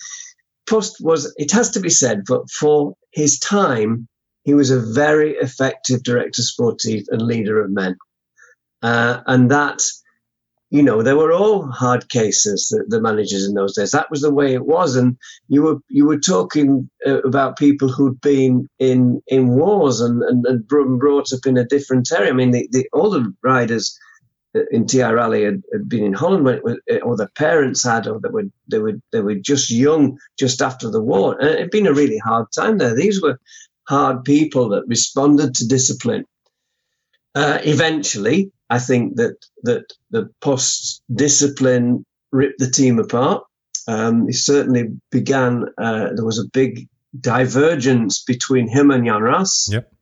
[0.69, 1.33] Post was.
[1.37, 4.09] It has to be said, but for his time,
[4.45, 7.97] he was a very effective director sportive and leader of men,
[8.83, 9.83] uh, and that
[10.73, 12.69] you know, they were all hard cases.
[12.71, 13.91] The, the, managers in those days.
[13.91, 17.89] That was the way it was, and you were you were talking uh, about people
[17.89, 22.31] who'd been in in wars and and, and brought up in a different area.
[22.31, 23.99] I mean, the, the all the riders
[24.57, 27.85] uh, in TI Raleigh had, had been in Holland, when was, uh, or their parents
[27.85, 31.51] had, or they were they were they were just young, just after the war, and
[31.51, 32.97] it had been a really hard time there.
[32.97, 33.39] These were
[33.87, 36.25] hard people that responded to discipline.
[37.35, 43.45] Uh, eventually, I think that that the post discipline ripped the team apart.
[43.87, 45.67] Um, it certainly began.
[45.77, 49.69] Uh, there was a big divergence between him and Jan Raas.
[49.71, 49.93] Yep.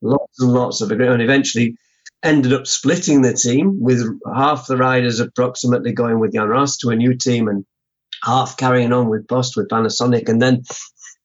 [0.00, 1.76] Lots and lots of agreement, and eventually
[2.22, 4.02] ended up splitting the team with
[4.34, 7.66] half the riders approximately going with Jan Raas to a new team and
[8.22, 10.62] half carrying on with Post with Panasonic, and then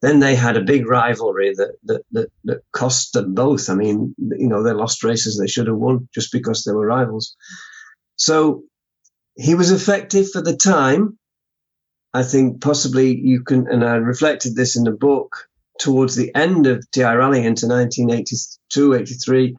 [0.02, 3.70] then they had a big rivalry that, that, that, that cost them both.
[3.70, 6.86] I mean, you know, they lost races they should have won just because they were
[6.86, 7.36] rivals.
[8.16, 8.64] So
[9.36, 11.18] he was effective for the time.
[12.14, 15.48] I think possibly you can, and I reflected this in the book
[15.80, 19.56] towards the end of TI Raleigh into 1982, 83.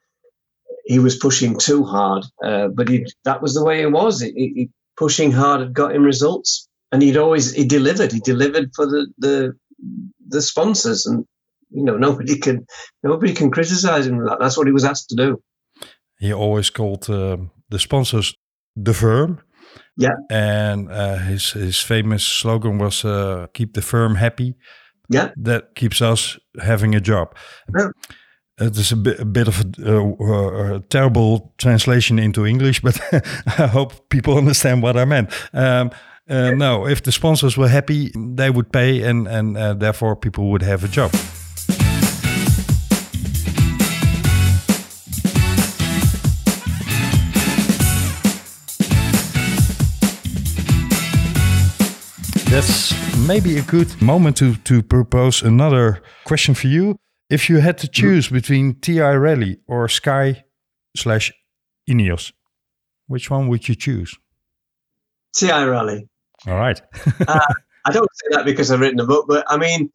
[0.85, 4.21] He was pushing too hard, uh, but he, that was the way it was.
[4.21, 8.13] He, he, pushing hard had got him results, and he'd always he delivered.
[8.13, 9.57] He delivered for the, the
[10.29, 11.25] the sponsors, and
[11.71, 12.67] you know nobody can
[13.03, 14.39] nobody can criticize him for that.
[14.41, 15.43] That's what he was asked to do.
[16.19, 17.37] He always called uh,
[17.69, 18.35] the sponsors
[18.77, 19.41] the firm.
[19.97, 24.55] Yeah, and uh, his his famous slogan was uh, "Keep the firm happy."
[25.09, 27.35] Yeah, that keeps us having a job.
[27.77, 27.89] Yeah.
[28.61, 33.01] It is a bit, a bit of a, uh, a, terrible translation into English, but
[33.59, 35.31] I hope people understand what I meant.
[35.55, 35.91] Um,
[36.31, 40.51] uh, no, if the sponsors were happy, they would pay, and and uh, therefore people
[40.51, 41.11] would have a job.
[52.51, 52.93] That's
[53.27, 56.97] maybe a good moment to to propose another question for you.
[57.29, 60.45] If you had to choose between TI Raleigh or Sky
[60.97, 61.33] slash
[61.89, 62.33] Ineos,
[63.07, 64.19] which one would you choose?
[65.33, 66.10] TI Raleigh.
[66.47, 66.81] All right.
[67.29, 69.91] uh, I don't say that because I've written a book, but I mean,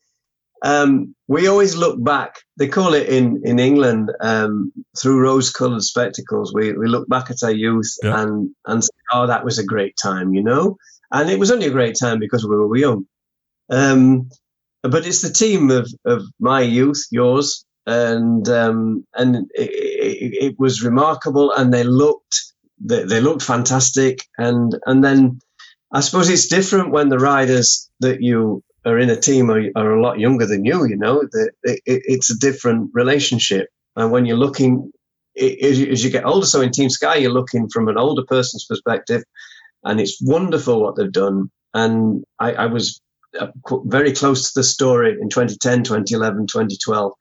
[0.63, 2.41] um, we always look back.
[2.57, 6.53] They call it in in England um, through rose-colored spectacles.
[6.53, 8.21] We we look back at our youth yeah.
[8.21, 10.77] and and say, oh, that was a great time, you know.
[11.11, 13.05] And it was only a great time because we were young.
[13.69, 14.29] Um,
[14.81, 20.55] but it's the team of of my youth, yours, and um, and it, it, it,
[20.59, 21.51] was remarkable.
[21.51, 24.25] And they looked they, they looked fantastic.
[24.37, 25.39] And and then
[25.95, 29.91] I suppose it's different when the riders that you are in a team are, are
[29.93, 30.85] a lot younger than you.
[30.85, 33.69] You know, the, it, it's a different relationship.
[33.95, 34.91] And when you're looking
[35.37, 38.23] as you, as you get older, so in Team Sky, you're looking from an older
[38.27, 39.23] person's perspective,
[39.85, 41.49] and it's wonderful what they've done.
[41.73, 42.99] And I, I was
[43.39, 43.47] uh,
[43.85, 47.13] very close to the story in 2010, 2011, 2012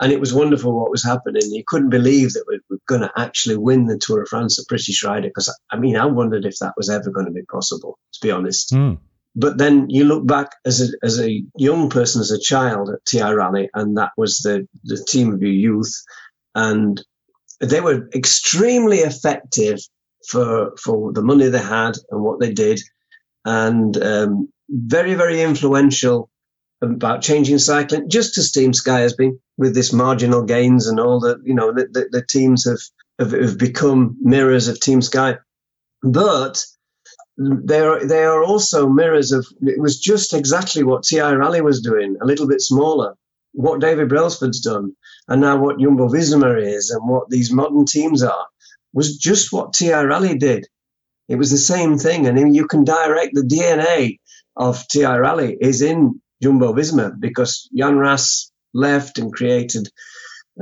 [0.00, 1.42] and it was wonderful what was happening.
[1.44, 4.64] You couldn't believe that we were going to actually win the Tour de France, a
[4.68, 7.98] British rider, because I mean, I wondered if that was ever going to be possible,
[8.14, 8.72] to be honest.
[8.72, 8.98] Mm.
[9.36, 13.04] But then you look back as a, as a young person, as a child at
[13.04, 15.92] TI Raleigh, and that was the, the team of your youth.
[16.54, 17.00] And
[17.60, 19.78] they were extremely effective
[20.28, 22.80] for, for the money they had and what they did,
[23.44, 26.30] and um, very, very influential
[26.90, 31.20] about changing cycling, just as Team Sky has been with this marginal gains and all
[31.20, 32.80] the, you know, the, the, the teams have,
[33.18, 35.36] have, have become mirrors of Team Sky.
[36.02, 36.64] But
[37.36, 41.80] they are they are also mirrors of it was just exactly what TI Raleigh was
[41.80, 43.16] doing, a little bit smaller.
[43.52, 44.96] What David Brailsford's done,
[45.28, 48.46] and now what Jumbo Visma is, and what these modern teams are,
[48.92, 50.66] was just what TI Raleigh did.
[51.28, 54.18] It was the same thing, and you can direct the DNA
[54.56, 59.88] of TI Raleigh is in Jumbo Visma because Jan Raas left and created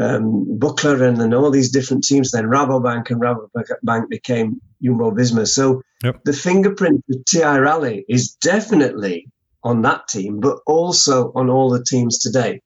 [0.00, 2.30] um, Buckler and then all these different teams.
[2.30, 5.46] Then Rabobank and Rabobank became Jumbo Visma.
[5.46, 6.22] So yep.
[6.24, 9.26] the fingerprint of TI Raleigh is definitely
[9.64, 12.60] on that team, but also on all the teams today.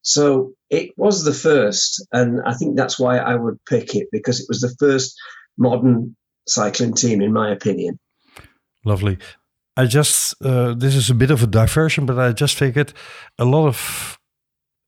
[0.00, 4.40] So it was the first, and I think that's why I would pick it because
[4.40, 5.14] it was the first
[5.58, 6.16] modern
[6.48, 7.98] cycling team, in my opinion.
[8.84, 9.18] Lovely.
[9.76, 12.92] I just uh, this is a bit of a diversion, but I just figured
[13.38, 14.18] a lot of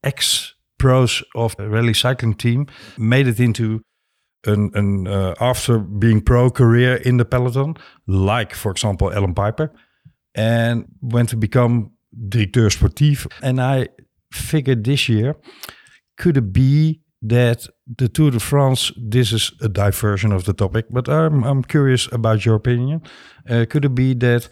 [0.03, 2.67] ex pros of a Raleigh cycling team
[2.99, 3.81] made it into
[4.47, 7.77] an, an uh, after being pro career in the peloton,
[8.07, 9.71] like for example Allan Peiper,
[10.35, 11.93] and went to become
[12.29, 13.27] directeur sportief.
[13.43, 13.89] And I
[14.33, 15.37] figured this year
[16.19, 20.87] could it be that the Tour de France, this is a diversion of the topic,
[20.91, 23.03] but I'm, I'm curious about your opinion.
[23.49, 24.49] Uh, could it be that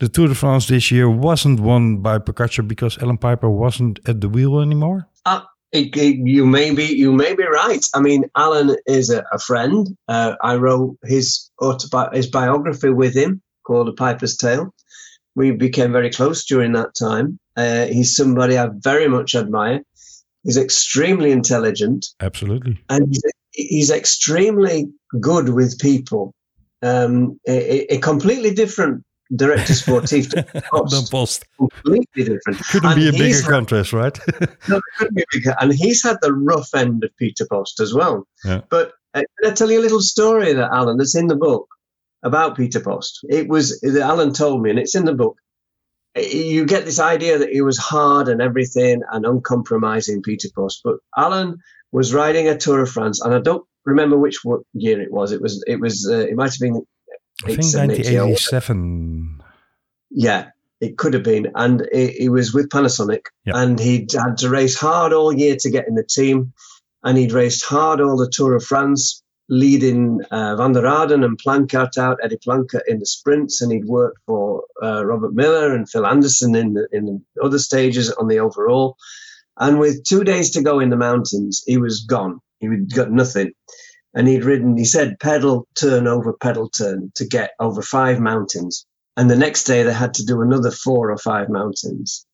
[0.00, 4.20] the Tour de France this year wasn't won by Pogacar because Allan Peiper wasn't at
[4.20, 5.08] the wheel anymore?
[5.24, 5.42] Uh,
[5.72, 7.84] it, it, you may be you may be right.
[7.94, 9.96] I mean, Allan is a, a friend.
[10.08, 14.74] Uh, I wrote his autobi- his biography with him called A Peiper's Tale.
[15.36, 17.38] We became very close during that time.
[17.56, 19.82] Uh, he's somebody I very much admire.
[20.44, 22.06] He's extremely intelligent.
[22.20, 22.82] Absolutely.
[22.88, 23.22] And he's,
[23.52, 26.34] he's extremely good with people.
[26.82, 29.04] Um, a, a, completely different
[29.36, 31.10] director sportif to Post.
[31.10, 31.44] Post.
[31.58, 32.58] Completely different.
[32.70, 34.18] Couldn't and be a bigger had, contrast, right?
[34.68, 35.54] no, couldn't be bigger.
[35.60, 38.26] And he's had the rough end of Peter Post as well.
[38.46, 38.62] Yeah.
[38.70, 41.68] But uh, can I tell you a little story that Allan that's in the book
[42.22, 43.20] about Peter Post?
[43.28, 45.36] It was that Allan told me, and it's in the book
[46.16, 50.80] you get this idea that he was hard and everything and uncompromising Peter Post.
[50.82, 51.58] But Allan
[51.92, 54.38] was riding a Tour of France, and I don't remember which
[54.72, 55.32] year it was.
[55.32, 56.84] It was it was uh, it might have been
[57.44, 59.42] I think 1987.
[60.10, 60.50] Yeah,
[60.80, 63.54] it could have been, and he was with Panasonic, yep.
[63.54, 66.52] and he'd had to race hard all year to get in the team,
[67.02, 72.20] and he'd raced hard all the Tour of France leading uh, Vanderaerden and Planckaert out,
[72.22, 76.54] Eddy Planckaert in the sprints, and he'd worked for uh, Robert Millar and Phil Anderson
[76.54, 78.96] in the, in the other stages on the overall.
[79.58, 82.38] And with two days to go in the mountains, he was gone.
[82.60, 83.50] He would got nothing.
[84.14, 88.86] And he'd ridden, he said, pedal turn over pedal turn to get over five mountains.
[89.16, 92.24] And the next day they had to do another four or five mountains.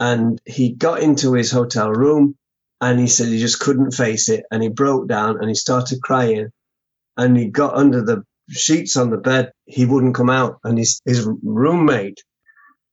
[0.00, 2.36] And he got into his hotel room
[2.80, 4.44] and he said he just couldn't face it.
[4.50, 6.50] And he broke down and he started crying
[7.16, 9.52] and he got under the sheets on the bed.
[9.66, 12.22] He wouldn't come out, and his his roommate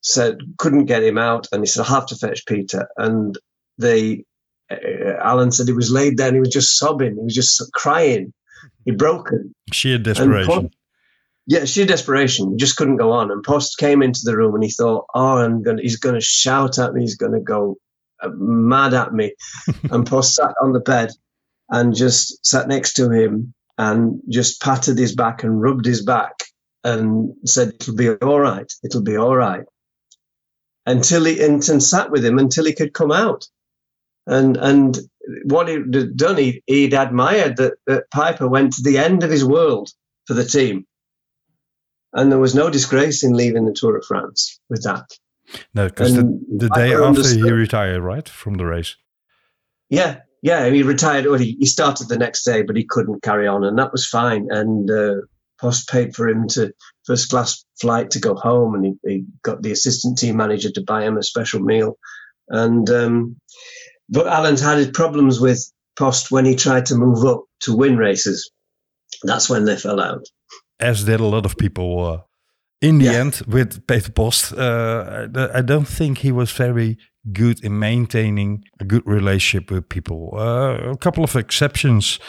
[0.02, 2.88] said couldn't get him out, and he said I have to fetch Peter.
[2.98, 3.38] And
[3.78, 4.26] they,
[4.70, 4.76] uh,
[5.20, 7.16] Alan said he was laid there and he was just sobbing.
[7.16, 8.34] He was just crying.
[8.86, 9.54] He'd broken.
[9.72, 10.54] Sheer desperation.
[10.54, 10.76] Post,
[11.48, 12.52] yeah, sheer desperation.
[12.52, 13.32] He just couldn't go on.
[13.32, 16.22] And Post came into the room and he thought, oh, I'm gonna, he's going to
[16.22, 17.02] shout at me.
[17.02, 17.78] He's going to go
[18.22, 19.34] uh, mad at me.
[19.92, 21.12] and Post sat on the bed
[21.70, 26.44] and just sat next to him and just patted his back and rubbed his back
[26.84, 28.70] and said, It'll be all right.
[28.84, 29.64] It'll be all right.
[30.86, 33.48] Until he and, and sat with him until he could come out.
[34.28, 34.98] And and
[35.46, 39.46] what he'd done, he, he'd admired that, that Peiper went to the end of his
[39.46, 39.90] world
[40.28, 40.86] for the team.
[42.12, 45.06] And there was no disgrace in leaving the Tour of France with that.
[45.74, 48.98] No, because the, the day after he retired, right, from the race.
[49.90, 51.26] Yeah, yeah, he retired.
[51.26, 54.48] Well, he, started the next day, but he couldn't carry on, and that was fine.
[54.50, 55.16] And uh,
[55.60, 56.74] Post paid for him to
[57.06, 60.84] first class flight to go home, and he, he, got the assistant team manager to
[60.84, 61.98] buy him a special meal.
[62.48, 63.36] And um,
[64.08, 67.98] but Allan's had his problems with Post when he tried to move up to win
[67.98, 68.50] races.
[69.24, 70.26] That's when they fell out.
[70.80, 72.06] As did a lot of people.
[72.06, 72.22] Uh,
[72.82, 73.20] in the yeah.
[73.20, 76.98] end, with Peter Post, uh, I don't think he was very
[77.34, 80.34] good in maintaining a good relationship with people.
[80.34, 82.20] Uh, a couple of exceptions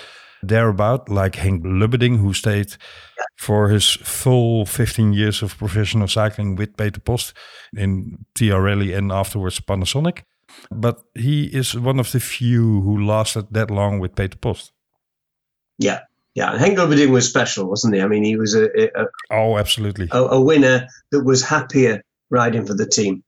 [0.43, 2.77] thereabout, like Henk Lubberding, who stayed
[3.37, 7.35] for his full 15 years of professional cycling with Peter Post
[7.77, 10.23] in TI Raleigh and afterwards Panasonic.
[10.71, 14.73] But he is one of the few who lasted that long with Peter Post.
[15.79, 16.01] Yeah,
[16.35, 16.59] yeah.
[16.59, 18.03] Henk Lubberding was special, wasn't he?
[18.03, 18.69] I mean, he was a,
[19.01, 23.23] a oh, absolutely a, a winner that was happier riding for the team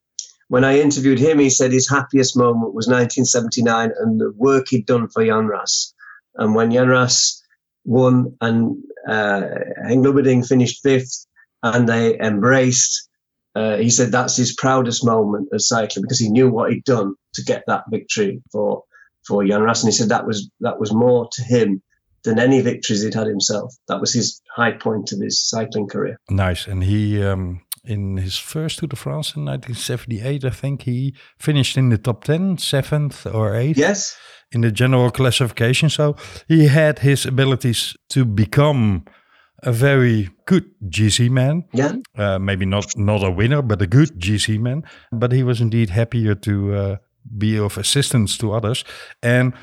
[0.52, 4.84] when I interviewed him, he said his happiest moment was 1979 and the work he'd
[4.84, 5.94] done for Jan Raas.
[6.34, 7.42] And when Jan Raas
[7.86, 8.76] won and
[9.08, 9.48] uh,
[10.46, 11.26] finished fifth
[11.62, 13.08] and they embraced,
[13.54, 17.14] uh, he said that's his proudest moment as cycling because he knew what he'd done
[17.32, 18.82] to get that victory for
[19.26, 19.82] for Jan Raas.
[19.82, 21.82] And he said that was that was more to him
[22.24, 23.74] than any victories he'd had himself.
[23.88, 26.20] That was his high point of his cycling career.
[26.28, 26.66] Nice.
[26.66, 31.76] And he um, in his first Tour de France in 1978, I think he finished
[31.76, 33.78] in the top 10, seventh or eighth.
[33.78, 34.16] Yes.
[34.52, 35.88] In the general classification.
[35.88, 36.16] So
[36.46, 39.04] he had his abilities to become
[39.62, 41.64] a very good GC man.
[41.72, 41.92] Yeah.
[42.16, 44.82] Uh, maybe not not a winner, but a good GC man.
[45.10, 46.96] But he was indeed happier to uh,
[47.38, 48.84] be of assistance to others.
[49.22, 49.54] And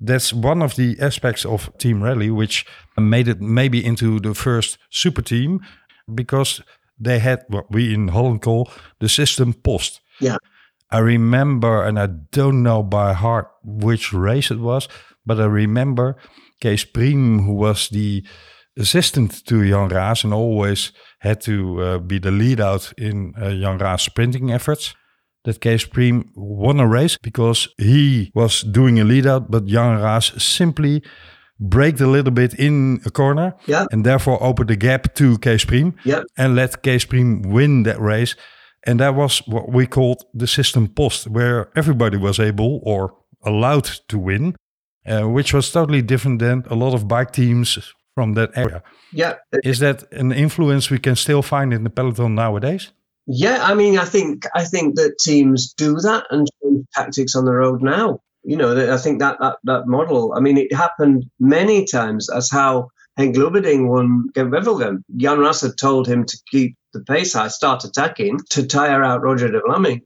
[0.00, 2.66] that's one of the aspects of Team Raleigh, which
[2.98, 5.60] made it maybe into the first super team
[6.14, 6.62] because
[6.98, 8.70] they had what we in Holland call
[9.00, 10.00] the system post.
[10.20, 10.36] Yeah.
[10.90, 14.88] I remember, and I don't know by heart which race it was,
[15.26, 16.16] but I remember
[16.60, 18.24] Kees Priem, who was the
[18.78, 23.50] assistant to Jan Raas and always had to uh, be the lead out in uh,
[23.50, 24.94] Jan Raas sprinting efforts.
[25.44, 30.00] that Kees Priem won a race because he was doing a lead out, but Jan
[30.00, 31.02] Raas simply
[31.60, 33.86] braked a little bit in a corner Yeah.
[33.92, 36.22] and therefore opened the gap to Kees Priem Yeah.
[36.36, 38.36] and let Kees Priem win that race.
[38.86, 43.84] And that was what we called the system post, where everybody was able or allowed
[44.08, 44.54] to win,
[45.06, 47.78] uh, which was totally different than a lot of bike teams
[48.14, 48.82] from that area.
[49.12, 49.34] Yeah.
[49.64, 52.92] Is that an influence we can still find in the peloton nowadays?
[53.26, 57.44] Yeah, I mean, I think I think that teams do that and change tactics on
[57.46, 58.18] the road now.
[58.44, 60.34] You know, I think that that that model.
[60.36, 62.28] I mean, it happened many times.
[62.30, 62.88] As how
[63.18, 65.02] Henk Lubberding won Gent-Wevelgem.
[65.16, 69.22] Jan Raas had told him to keep the pace high, start attacking to tire out
[69.22, 70.02] Roger De Vlaeminck,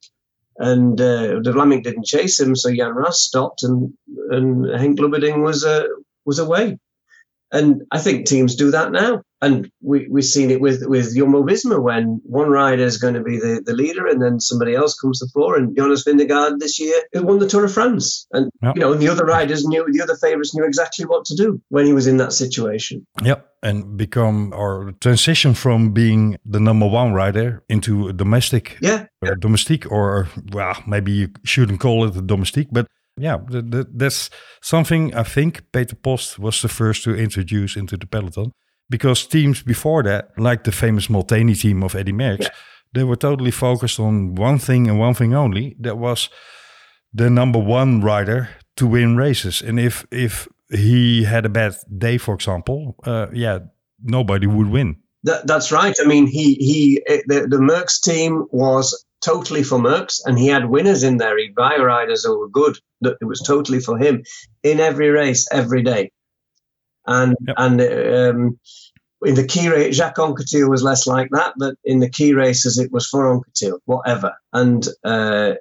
[0.56, 3.94] and uh, De Vlaeminck didn't chase him, so Jan Raas stopped, and
[4.30, 5.84] and Henk Lubberding was uh,
[6.24, 6.78] was away.
[7.50, 9.22] And I think teams do that now.
[9.40, 13.22] And we, we've seen it with, with Jumbo Visma when one rider is going to
[13.22, 15.56] be the, the leader and then somebody else comes to fore.
[15.56, 18.26] And Jonas Vingegaard this year who won the Tour of France.
[18.32, 18.72] And, Yeah.
[18.74, 21.62] you know, and the other riders knew, the other favourites knew exactly what to do
[21.68, 23.06] when he was in that situation.
[23.22, 29.06] Yeah, and become or transition from being the number one rider into a domestic, Yeah.
[29.24, 32.88] uh, domestique, or well, maybe you shouldn't call it a domestique, but
[33.18, 34.30] yeah, th- th- that's
[34.62, 38.52] something I think Peter Post was the first to introduce into the peloton
[38.90, 42.48] because teams before that, like the famous Molteni team of Eddy Merckx, Yeah.
[42.94, 45.76] they were totally focused on one thing and one thing only.
[45.80, 46.30] That was
[47.14, 49.62] the number one rider to win races.
[49.62, 53.58] And if if he had a bad day, for example, uh, yeah,
[54.02, 54.96] nobody would win.
[55.24, 55.96] That, that's right.
[56.00, 60.48] I mean, he he eh, the the Merckx team was totally for Merckx, and he
[60.48, 61.38] had winners in there.
[61.38, 62.78] He'd buy riders who were good.
[63.02, 64.24] That it was totally for him
[64.62, 66.10] in every race, every day.
[67.06, 67.56] And Yep.
[67.58, 68.60] and um,
[69.22, 72.78] in the key race, Jacques Anquetil was less like that, but in the key races,
[72.78, 74.34] it was for Anquetil, whatever.
[74.52, 75.54] And uh,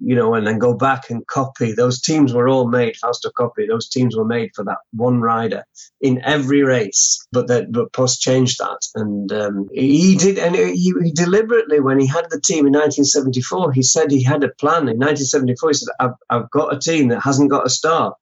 [0.00, 1.72] you know, and then go back and copy.
[1.72, 2.96] Those teams were all made.
[2.96, 3.66] Fausto Coppi.
[3.66, 5.64] Those teams were made for that one rider
[6.00, 7.26] in every race.
[7.32, 11.98] But that but Post changed that, and um, he did, and he, he deliberately when
[11.98, 14.88] he had the team in 1974, he said he had a plan.
[14.88, 18.14] In 1974, he said, "I've, I've got a team that hasn't got a star."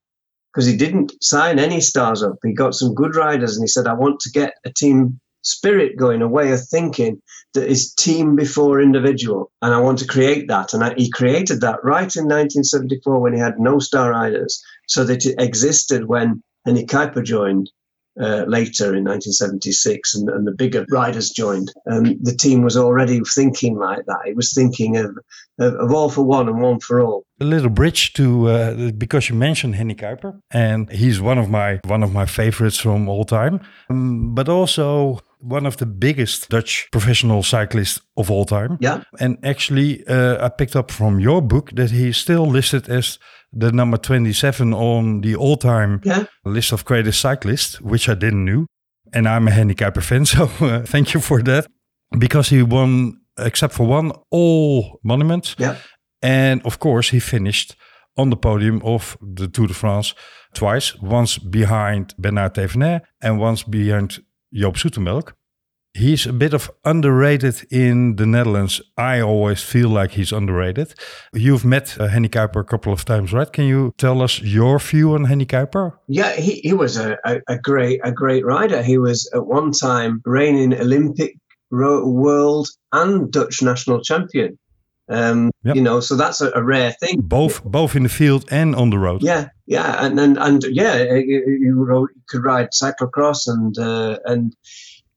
[0.59, 2.39] Because he didn't sign any stars up.
[2.43, 5.97] He got some good riders, and he said, I want to get a team spirit
[5.97, 7.23] going, a way of thinking
[7.55, 9.53] that is team before individual.
[9.63, 10.75] And I want to create that.
[10.75, 15.05] And I, he created that right in 1974 when he had no star riders, so
[15.05, 17.71] that it existed when Hennie Kuiper joined
[18.21, 21.73] uh, later in 1976 and, and the bigger riders joined.
[21.91, 24.27] Um, the team was already thinking like that.
[24.27, 25.17] It was thinking of,
[25.59, 27.25] of, of all for one and one for all.
[27.41, 31.79] A little bridge to uh, because you mentioned Hennie Kuiper, and he's one of my
[31.85, 36.89] one of my favorites from all time, um, but also one of the biggest Dutch
[36.91, 38.77] professional cyclists of all time.
[38.81, 39.03] Yeah.
[39.21, 43.19] And actually, uh, I picked up from your book that he's still listed as
[43.53, 46.25] the number 27 on the all-time Yeah.
[46.45, 48.67] list of greatest cyclists, which I didn't know.
[49.15, 51.67] And I'm a Hennie Kuiper fan, so uh, thank you for that.
[52.19, 55.55] Because he won, except for one, all monuments.
[55.59, 55.77] Yeah.
[56.23, 57.75] And of course, he finished
[58.17, 60.15] on the podium of the Tour de France
[60.53, 64.19] twice, once behind Bernard Thévenet and once behind
[64.55, 65.33] Joop Zoetemelk.
[65.95, 68.81] He's a bit of underrated in the Netherlands.
[68.97, 70.95] I always feel like he's underrated.
[71.33, 73.53] You've met uh, Hennie Kuiper a couple of times, right?
[73.53, 75.93] Can you tell us your view on Hennie Kuiper?
[76.07, 78.83] Yeah, he, he was a, a, a great a great rider.
[78.83, 81.37] He was at one time reigning Olympic,
[81.71, 84.59] world, and Dutch national champion.
[85.09, 85.77] Um, Yep.
[85.77, 87.21] You know, so that's a, a rare thing.
[87.21, 89.23] Both, both in the field and on the road.
[89.23, 94.55] Yeah, yeah, and and, and yeah, you, rode, he could ride cyclocross, and uh, and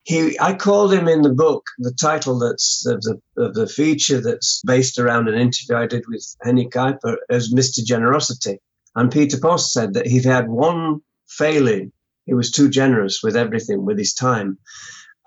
[0.04, 0.38] he.
[0.40, 4.62] I called him in the book the title that's of the of the feature that's
[4.66, 8.58] based around an interview I did with Hennie Kuiper as Mister Generosity,
[8.96, 11.92] and Peter Post said that he'd had one failing.
[12.26, 14.58] He was too generous with everything, with his time,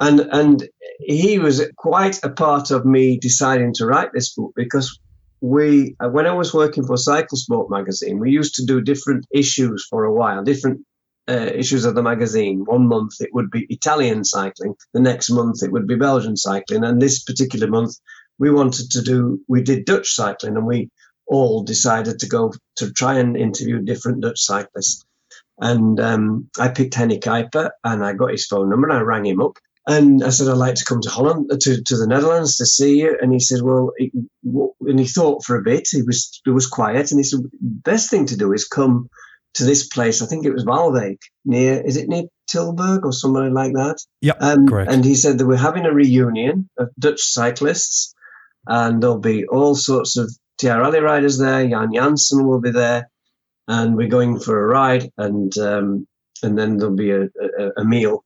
[0.01, 0.69] and and
[1.01, 4.99] he was quite a part of me deciding to write this book because
[5.40, 9.26] we uh, when I was working for Cycle Sport magazine, we used to do different
[9.30, 10.86] issues for a while, different
[11.28, 12.64] uh, issues of the magazine.
[12.64, 16.84] One month it would be Italian cycling, the next month it would be Belgian cycling,
[16.84, 17.97] and this particular month
[18.38, 20.90] we wanted to do we did Dutch cycling, and we
[21.26, 25.05] all decided to go to try and interview different Dutch cyclists.
[25.59, 29.26] And um, I picked Hennie Kuiper, and I got his phone number, and I rang
[29.26, 29.59] him up.
[29.87, 33.01] And I said, I'd like to come to Holland, to, to the Netherlands to see
[33.01, 33.18] you.
[33.20, 34.11] And he said, well, he,
[34.80, 35.89] and he thought for a bit.
[35.91, 37.11] He was, he was quiet.
[37.11, 39.09] And he said, best thing to do is come
[39.55, 40.22] to this place.
[40.22, 43.99] I think it was Waalwijk near, is it near Tilburg or somewhere like that?
[44.22, 44.91] Yeah, Um, correct.
[44.91, 48.14] and he said that we're having a reunion of Dutch cyclists
[48.66, 51.68] and there'll be all sorts of TI Raleigh riders there.
[51.68, 53.11] Jan Janssen will be there,
[53.68, 56.07] and we're going for a ride, and um,
[56.43, 58.24] and then there'll be a, a, a meal.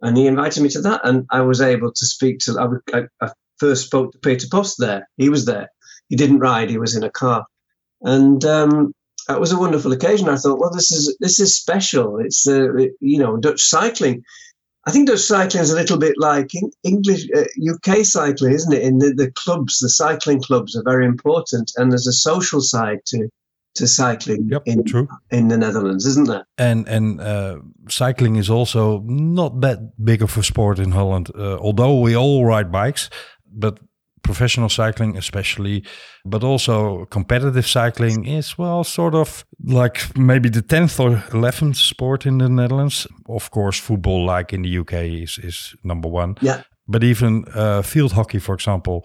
[0.00, 2.80] And he invited me to that, and I was able to speak to.
[2.92, 5.08] I, I, first spoke to Peter Post there.
[5.16, 5.68] He was there.
[6.08, 6.70] He didn't ride.
[6.70, 7.44] He was in a car,
[8.02, 8.92] and um,
[9.26, 10.28] that was a wonderful occasion.
[10.28, 12.18] I thought, well, this is this is special.
[12.18, 14.22] It's the you know Dutch cycling.
[14.86, 18.72] I think Dutch cycling is a little bit like Eng- English uh, UK cycling, isn't
[18.72, 18.82] it?
[18.82, 23.00] In the, the clubs, the cycling clubs are very important, and there's a social side
[23.06, 23.28] to
[23.78, 25.08] to cycling Yep, in true.
[25.30, 26.44] in the Netherlands, isn't there?
[26.56, 27.56] And and uh,
[27.88, 31.30] cycling is also not that big of a sport in Holland.
[31.34, 33.10] Uh, although we all ride bikes,
[33.58, 33.78] but
[34.22, 35.82] professional cycling, especially,
[36.24, 42.26] but also competitive cycling is well, sort of like maybe the tenth or eleventh sport
[42.26, 43.06] in the Netherlands.
[43.28, 46.34] Of course, football, like in the UK, is is number one.
[46.42, 46.62] Yeah.
[46.86, 49.02] But even uh, field hockey, for example.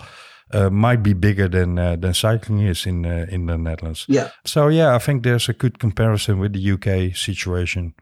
[0.53, 4.05] Uh, might be bigger than uh, than cycling is in uh, in the Netherlands.
[4.07, 4.29] Yeah.
[4.45, 7.95] So yeah, I think there's a good comparison with the UK situation.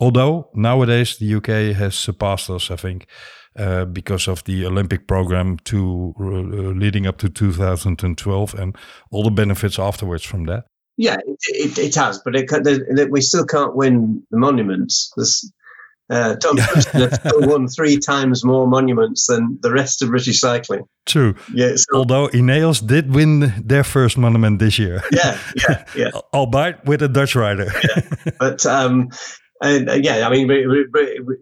[0.00, 3.06] Although nowadays the UK has surpassed us, I think,
[3.58, 6.24] uh, because of the Olympic program to uh,
[6.78, 8.76] leading up to 2012 and
[9.10, 10.64] all the benefits afterwards from that.
[10.98, 15.12] Yeah, it, it, it has, but it, we still can't win the monuments.
[15.16, 15.50] There's,
[16.08, 17.10] uh, Tom Simpson
[17.48, 20.84] won three times more monuments than the rest of British cycling.
[21.04, 21.34] True.
[21.52, 26.10] Yeah, so, Although Ineos did win their first monument this year, yeah, yeah, yeah.
[26.32, 27.72] albeit with a Dutch rider.
[27.82, 28.32] yeah.
[28.38, 29.10] But um,
[29.60, 30.48] and, uh, yeah, I mean,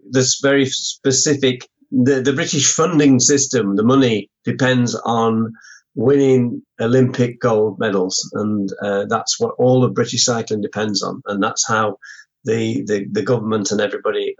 [0.09, 1.67] there's very specific.
[1.91, 5.53] The the British funding system, the money depends on
[5.93, 11.41] winning Olympic gold medals, and uh, that's what all of British cycling depends on, and
[11.41, 11.97] that's how
[12.43, 14.35] the, the the government and everybody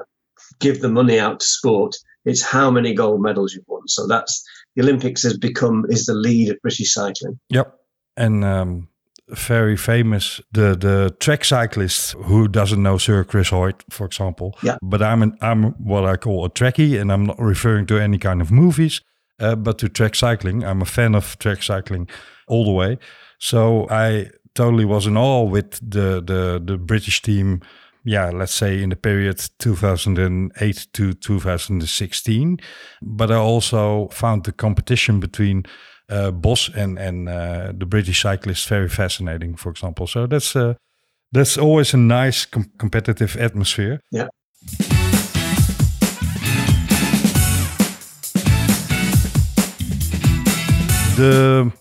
[0.59, 1.95] give the money out to sport.
[2.25, 3.87] It's how many gold medals you've won.
[3.87, 4.43] So that's
[4.75, 7.39] the Olympics has become is the lead of British cycling.
[7.49, 7.73] Yep.
[8.17, 8.87] And um,
[9.29, 14.57] very famous, the the track cyclist who doesn't know Sir Chris Hoy, for example.
[14.61, 14.77] Yeah.
[14.81, 18.17] But I'm an, I'm what I call a trekkie, and I'm not referring to any
[18.17, 19.01] kind of movies,
[19.39, 20.63] uh, but to track cycling.
[20.63, 22.07] I'm a fan of track cycling
[22.47, 22.97] all the way.
[23.39, 27.61] So I totally was in awe with the the the British team.
[28.07, 32.59] Yeah, let's say in the period 2008 to 2016.
[33.01, 35.63] But I also found the competition between
[36.07, 39.57] uh, Bos and and uh, the British cyclists very fascinating.
[39.57, 40.75] For example, so that's uh,
[41.31, 43.99] that's always a nice com- competitive atmosphere.
[44.11, 44.27] Yeah.
[51.17, 51.71] The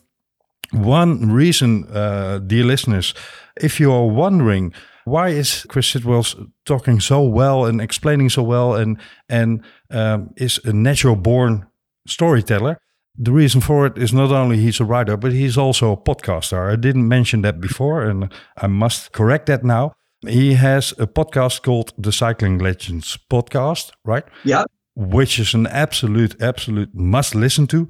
[0.73, 3.15] one reason, uh, dear listeners,
[3.61, 4.73] if you are wondering
[5.05, 6.35] why is Chris Sidwells
[6.65, 8.99] talking so well and explaining so well and
[9.29, 11.67] and um, is a natural born
[12.07, 12.79] storyteller,
[13.17, 16.73] the reason for it is not only he's a writer, but he's also a podcaster.
[16.73, 19.93] I didn't mention that before, and I must correct that now.
[20.27, 24.25] He has a podcast called the Cycling Legends Podcast, right?
[24.43, 24.65] Yeah,
[24.97, 27.89] which is an absolute, absolute must listen to.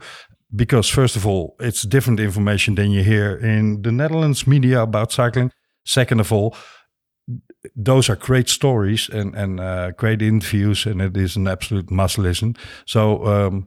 [0.55, 5.11] Because, first of all, it's different information than you hear in the Netherlands media about
[5.11, 5.51] cycling.
[5.85, 6.55] Second of all,
[7.77, 12.19] those are great stories and, and uh, great interviews, and it is an absolute must
[12.19, 12.57] listen.
[12.87, 13.67] So, um,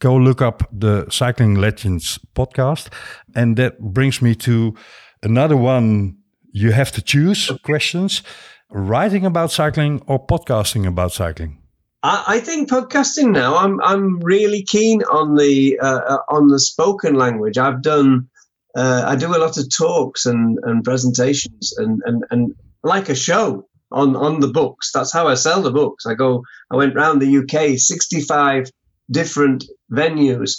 [0.00, 2.88] go look up the Cycling Legends podcast.
[3.34, 4.74] And that brings me to
[5.22, 6.16] another one
[6.52, 8.22] you have to choose questions
[8.70, 11.58] writing about cycling or podcasting about cycling.
[12.02, 13.56] I, I think podcasting now.
[13.56, 17.58] I'm I'm really keen on the uh, uh, on the spoken language.
[17.58, 18.28] I've done.
[18.74, 23.14] Uh, I do a lot of talks and, and presentations and, and, and like a
[23.14, 24.92] show on, on the books.
[24.92, 26.06] That's how I sell the books.
[26.06, 26.44] I go.
[26.70, 28.70] I went round the UK, sixty five
[29.10, 30.58] different venues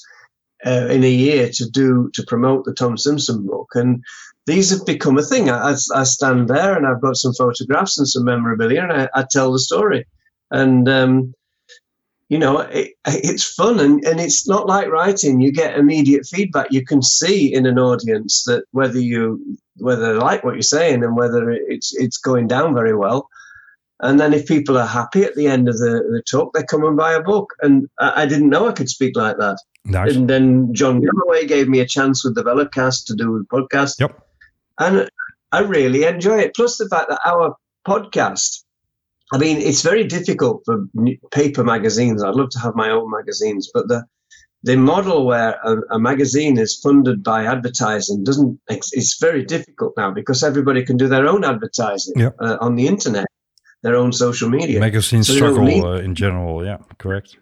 [0.65, 4.03] uh, in a year to do to promote the Tom Simpson book, and
[4.45, 5.49] these have become a thing.
[5.49, 9.09] I, I, I stand there and I've got some photographs and some memorabilia, and I,
[9.13, 10.05] I tell the story
[10.51, 11.33] and um,
[12.31, 16.67] you know it, it's fun and, and it's not like writing you get immediate feedback
[16.71, 19.23] you can see in an audience that whether you
[19.77, 23.27] whether they like what you're saying and whether it's it's going down very well
[23.99, 26.83] and then if people are happy at the end of the, the talk they come
[26.85, 30.15] and buy a book and I, I didn't know i could speak like that Nice.
[30.15, 33.99] and then john galloway gave me a chance with the velocast to do a podcast
[33.99, 34.13] Yep.
[34.79, 35.09] and
[35.53, 36.55] I really enjoy it.
[36.55, 38.63] Plus the fact that our podcast,
[39.33, 40.85] I mean, it's very difficult for
[41.31, 42.21] paper magazines.
[42.23, 44.03] I'd love to have my own magazines, but the
[44.63, 48.59] the model where a, a magazine is funded by advertising doesn't.
[48.69, 52.35] It's, it's very difficult now because everybody can do their own advertising Yep.
[52.39, 53.25] uh, on the internet,
[53.81, 54.79] their own social media.
[54.79, 56.63] Magazines So struggle need- uh, in general.
[56.63, 57.37] Yeah, correct.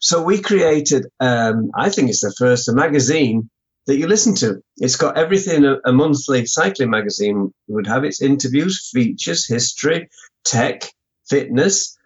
[0.00, 3.50] so we created um, i think it's the first a magazine
[3.86, 4.62] that you listen to.
[4.76, 8.04] It's got everything a, a monthly cycling magazine would have.
[8.04, 10.08] Its interviews, features, history,
[10.48, 10.90] tech,
[11.28, 11.96] fitness,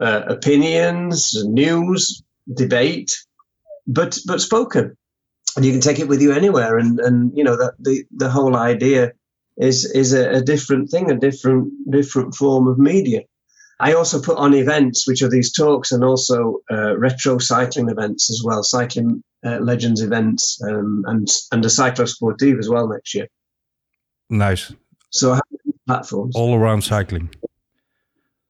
[0.00, 2.22] uh, opinions, news,
[2.52, 3.16] debate,
[3.86, 4.96] but but spoken,
[5.56, 6.78] and you can take it with you anywhere.
[6.78, 9.12] And and you know that the the whole idea
[9.56, 13.22] is is a, a different thing, a different different form of media.
[13.78, 18.30] I also put on events, which are these talks and also uh, retro cycling events
[18.30, 23.14] as well, cycling uh, legends events, um, and and a cyclo sportive as well next
[23.14, 23.28] year.
[24.30, 24.72] Nice.
[25.10, 27.30] So I have platforms All around cycling.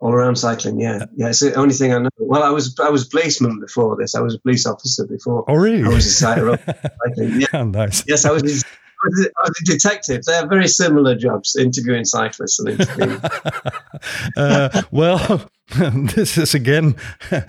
[0.01, 0.79] All around cycling.
[0.81, 1.29] Yeah, yeah.
[1.29, 2.09] It's the only thing I know.
[2.19, 4.15] Well, I was I was a policeman before this.
[4.15, 5.45] I was a police officer before.
[5.49, 5.85] Oh, really?
[5.85, 6.59] I was a cycler.
[6.67, 7.41] cycling.
[7.41, 7.47] Yeah.
[7.53, 8.05] Yeah, nice.
[8.07, 8.43] Yes, I was.
[8.43, 10.23] I was a- I was a detective.
[10.25, 13.21] They're very similar jobs, interviewing cyclists and interviewing.
[14.37, 15.49] uh, well,
[16.15, 16.97] this is again
[17.31, 17.43] uh,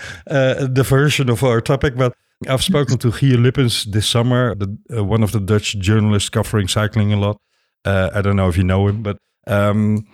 [0.68, 2.14] the version of our topic, but
[2.48, 6.68] I've spoken to Gier Lippens this summer, the, uh, one of the Dutch journalists covering
[6.68, 7.38] cycling a lot.
[7.86, 9.18] Uh, I don't know if you know him, but
[9.48, 10.06] um,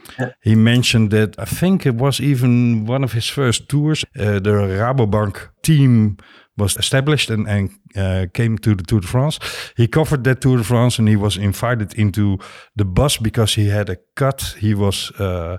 [0.42, 4.06] he mentioned that I think it was even one of his first tours.
[4.18, 6.18] Uh, the Rabobank team
[6.58, 9.40] was established and, and uh, came to the Tour de France.
[9.76, 12.38] He covered that Tour de France and he was invited into
[12.76, 14.56] the bus because he had a cut.
[14.60, 15.58] He was uh,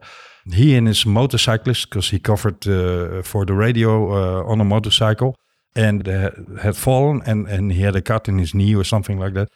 [0.52, 5.34] he and his motorcyclist because he covered uh, for the radio uh, on a motorcycle
[5.74, 6.30] and uh,
[6.62, 9.48] had fallen and, and he had a cut in his knee or something like that.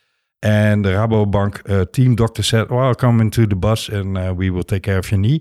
[0.42, 4.34] And the Rabobank uh, team doctor said, "Well, I'll come into the bus and uh,
[4.36, 5.40] we will take care of your knee."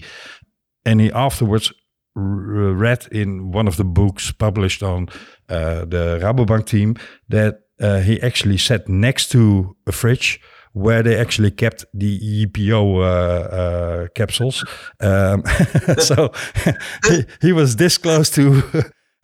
[0.86, 1.72] And he afterwards
[2.16, 5.10] r- read in one of the books published on
[5.50, 6.96] uh, the Rabobank team
[7.30, 10.40] that he actually sat next to a fridge
[10.78, 14.64] where they actually kept the EPO uh, uh, capsules.
[15.00, 15.44] Um,
[15.98, 16.32] so
[17.10, 18.64] he, he was this close to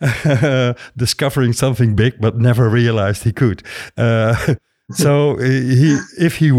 [0.96, 3.62] discovering something big, but never realized he could.
[3.96, 4.54] Uh,
[4.92, 6.52] so he, if he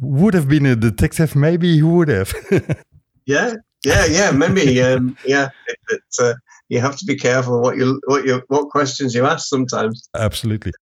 [0.00, 2.32] would have been a detective, maybe he would have.
[3.26, 3.54] yeah,
[3.84, 4.30] yeah, yeah.
[4.30, 5.48] Maybe, um, yeah.
[5.88, 6.34] But uh,
[6.68, 10.08] you have to be careful what you what you what questions you ask sometimes.
[10.14, 10.72] Absolutely.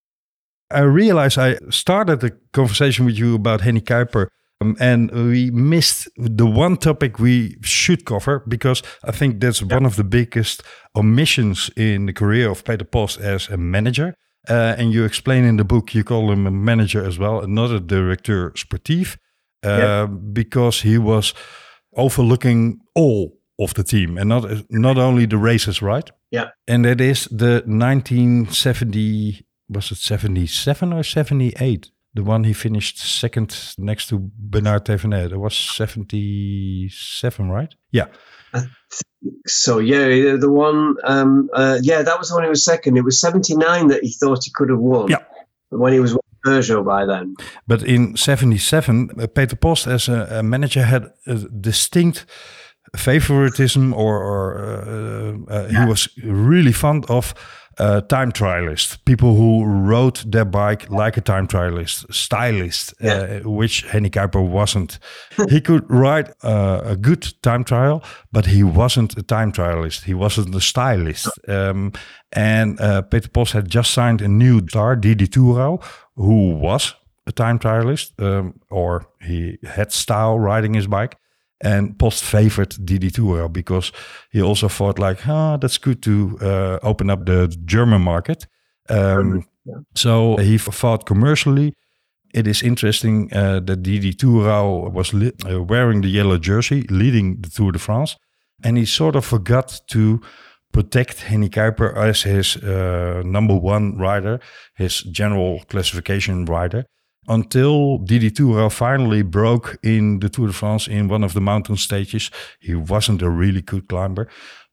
[0.70, 4.28] I realize I started the conversation with you about Hennie Kuiper.
[4.62, 9.84] Um, and we missed the one topic we should cover because I think that's one
[9.84, 10.62] of the biggest
[10.94, 14.14] omissions in the career of Peter Post as a manager.
[14.48, 17.70] Uh, and you explain in the book, you call him a manager as well, not
[17.70, 19.16] a directeur sportief,
[19.62, 21.34] uh, because he was
[21.96, 26.10] overlooking all of the team and not not only the races, right?
[26.30, 26.50] Yeah.
[26.68, 31.90] And that is the 1970, was it 77 or 78?
[32.14, 35.32] The one he finished second next to Bernard Thévenet.
[35.32, 37.74] It was 77, right?
[37.90, 38.06] Yeah.
[39.46, 42.96] So yeah, the one, um, uh, yeah, that was the one he was second.
[42.96, 45.08] It was seventy nine that he thought he could have won.
[45.08, 45.24] Yeah.
[45.70, 47.34] when he was with Peugeot by then.
[47.66, 52.26] But in 77, uh, Peter Post as a, a manager had a distinct
[52.96, 57.34] favoritism or, or uh, uh, he was really fond of
[57.78, 63.82] uh, time trialists, people who rode their bike like a time trialist, stylist, uh, which
[63.82, 64.98] Hennie Kuiper wasn't.
[65.48, 68.02] he could ride uh, a good time trial,
[68.32, 70.04] but he wasn't a time trialist.
[70.04, 71.28] He wasn't a stylist.
[71.48, 71.92] Um,
[72.32, 75.82] and uh, Peter Post had just signed a new star, Didi Thurau,
[76.16, 76.94] who was
[77.26, 81.16] a time trialist, um, or he had style riding his bike.
[81.60, 83.92] And Post favored Didi Thurau because
[84.30, 88.46] he also thought like, ah, that's good to uh, open up the German market.
[88.88, 89.44] Um,
[89.94, 91.74] So he fought commercially.
[92.34, 97.48] It is interesting uh, that Didi Thurau was uh, wearing the yellow jersey, leading the
[97.50, 98.16] Tour de France,
[98.62, 100.20] and he sort of forgot to
[100.72, 104.40] protect Hennie Kuiper as his uh, number one rider,
[104.74, 106.84] his general classification rider,
[107.28, 111.76] until Didi Thurau finally broke in the Tour de France in one of the mountain
[111.76, 112.30] stages.
[112.60, 114.28] He wasn't a really good climber,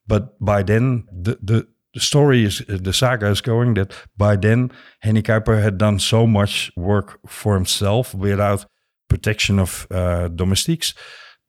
[0.07, 4.71] but by then the the, the story is the saga is going that by then
[4.99, 8.65] Hennie Kuiper had done so much work for himself without
[9.09, 10.93] protection of uh, domestiques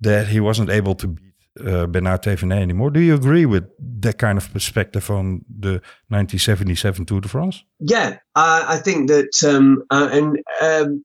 [0.01, 1.17] that he wasn't able to
[1.61, 2.91] uh, Bernard Thévenet anymore.
[2.91, 3.65] Do you agree with
[4.01, 7.65] that kind of perspective on the 1977 Tour de France?
[7.81, 11.05] Yeah, I, I think that, um, uh, and um,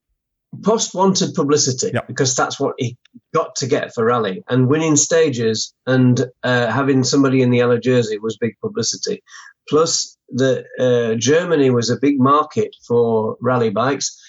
[0.64, 2.02] Post wanted publicity Yeah.
[2.08, 2.98] because that's what he
[3.36, 7.78] got to get for Raleigh, and winning stages and uh, having somebody in the yellow
[7.78, 9.22] jersey was big publicity.
[9.70, 14.20] Plus, the uh, Germany was a big market for Raleigh bikes,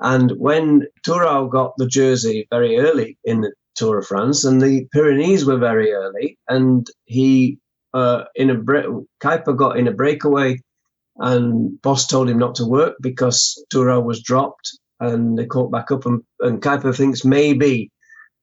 [0.00, 4.86] and when Thurau got the jersey very early in the Tour of France, and the
[4.92, 7.58] Pyrenees were very early, and he
[7.94, 10.58] uh, in a bre- Kuiper got in a breakaway
[11.16, 15.90] and boss told him not to work because Thurau was dropped and they caught back
[15.90, 16.06] up.
[16.06, 17.90] And, and Kuiper thinks maybe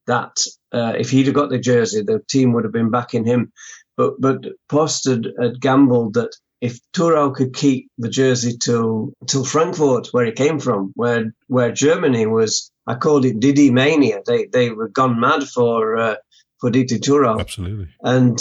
[0.08, 0.38] that
[0.72, 3.52] uh, if he'd have got the jersey, the team would have been backing him.
[3.98, 9.46] But but Post had, had gambled that if Thurau could keep the jersey till till
[9.46, 14.22] Frankfurt, where he came from, where where Germany was, I called it Didi mania.
[14.26, 16.16] They they were gone mad for uh,
[16.60, 17.90] for Didi Thurau, Absolutely.
[18.02, 18.40] and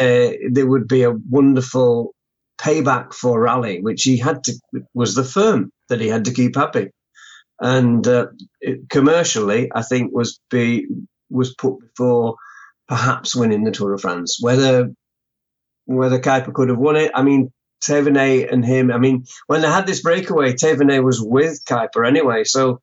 [0.00, 2.14] uh, there would be a wonderful
[2.58, 4.52] payback for Raleigh, which he had to
[4.94, 6.88] was the firm that he had to keep happy,
[7.60, 8.28] and uh,
[8.62, 10.86] it, commercially, I think was be
[11.28, 12.36] was put before
[12.88, 14.38] perhaps winning the Tour of France.
[14.40, 14.90] Whether
[15.84, 17.50] whether Kuiper could have won it, I mean,
[17.82, 18.90] Thévenet and him.
[18.90, 22.80] I mean, when they had this breakaway, Thévenet was with Kuiper anyway, so.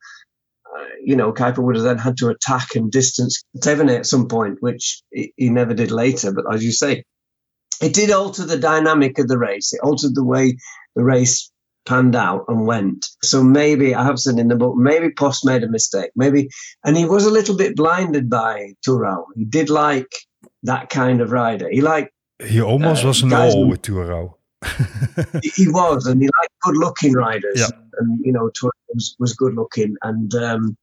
[0.66, 4.28] Uh, you know, Kuiper would have then had to attack and distance Thévenet at some
[4.28, 6.32] point, which he, he never did later.
[6.32, 7.04] But as you say,
[7.80, 9.72] it did alter the dynamic of the race.
[9.72, 10.58] It altered the way
[10.94, 11.50] the race
[11.86, 13.06] panned out and went.
[13.22, 16.10] So maybe I have said in the book, maybe Post made a mistake.
[16.16, 16.48] Maybe,
[16.84, 19.26] and he was a little bit blinded by Thurau.
[19.36, 20.10] He did like
[20.64, 21.70] that kind of rider.
[21.70, 22.10] He liked
[22.42, 24.35] He almost Uh, was an all with Thurau.
[25.42, 27.56] he was, and he liked good-looking riders.
[27.60, 27.68] Yeah.
[27.98, 30.76] And you know, Thurau was, was good-looking, and um,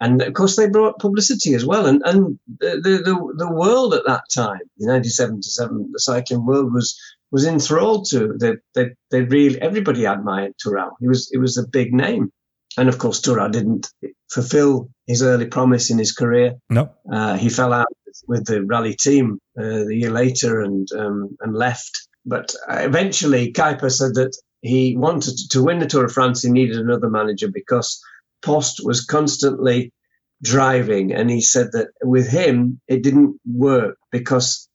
[0.00, 1.86] and of course they brought publicity as well.
[1.86, 6.98] And and the the the, world at that time, in 1977, the cycling world was
[7.30, 8.36] was enthralled to.
[8.38, 10.90] They they they really everybody admired Thurau.
[11.00, 12.32] He was it was a big name,
[12.76, 13.88] and of course Thurau didn't
[14.30, 16.54] fulfil his early promise in his career.
[16.68, 16.90] No.
[17.10, 17.88] Uh, he fell out
[18.26, 22.08] with the Raleigh team uh, the year later and um, and left.
[22.30, 26.42] But uh, eventually, Kuiper said that he wanted to win the Tour de France.
[26.42, 28.00] He needed another manager because
[28.40, 29.92] Post was constantly
[30.40, 34.68] driving, and he said that with him it didn't work because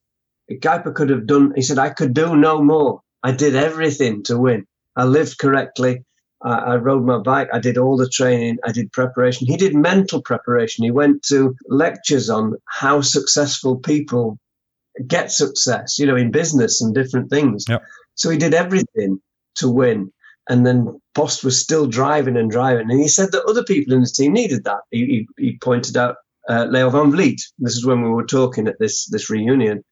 [0.51, 1.53] Kuiper could have done.
[1.55, 2.99] He said, "I could do no more.
[3.23, 4.65] I did everything to win.
[4.95, 6.03] I lived correctly."
[6.41, 7.49] I rode my bike.
[7.51, 8.57] I did all the training.
[8.63, 9.47] I did preparation.
[9.47, 10.83] He did mental preparation.
[10.83, 14.37] He went to lectures on how successful people
[15.07, 17.65] get success, you know, in business and different things.
[17.67, 17.83] Yep.
[18.15, 19.19] So he did everything
[19.55, 20.11] to win.
[20.47, 22.91] And then Post was still driving and driving.
[22.91, 24.81] And he said that other people in his team needed that.
[24.91, 26.17] He, he, he pointed out
[26.47, 27.41] uh, Leo van Vliet.
[27.57, 29.83] This is when we were talking at this, this reunion.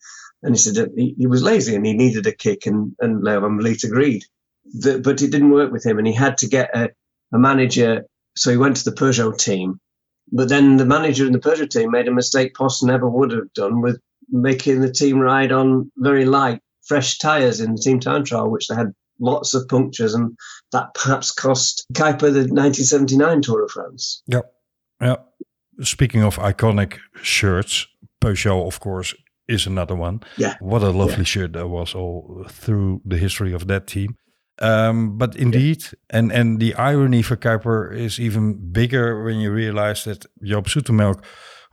[0.44, 2.66] And he said that he, he was lazy and he needed a kick.
[2.66, 4.24] And, and Leo van Vliet agreed.
[4.66, 5.98] The, but it didn't work with him.
[5.98, 6.90] And he had to get a,
[7.34, 8.04] a manager.
[8.36, 9.80] So he went to the Peugeot team.
[10.32, 13.54] But then the manager in the Peugeot team made a mistake Post never would have
[13.54, 14.00] done with
[14.34, 18.68] making the team ride on very light, fresh tyres in the team time trial, which
[18.68, 18.88] they had
[19.20, 20.36] lots of punctures, and
[20.72, 24.24] that perhaps cost Kuiper the 1979 Tour de France.
[24.28, 24.42] Yeah.
[25.00, 25.16] Yeah.
[25.82, 27.88] Speaking of iconic shirts,
[28.22, 29.14] Peugeot, of course,
[29.48, 30.22] is another one.
[30.38, 30.56] Yeah.
[30.60, 31.24] What a lovely Yeah.
[31.24, 34.16] shirt that was all through the history of that team.
[34.60, 40.04] Um, but indeed, and, and the irony for Kuiper is even bigger when you realize
[40.04, 41.24] that Joop Zoetemelk,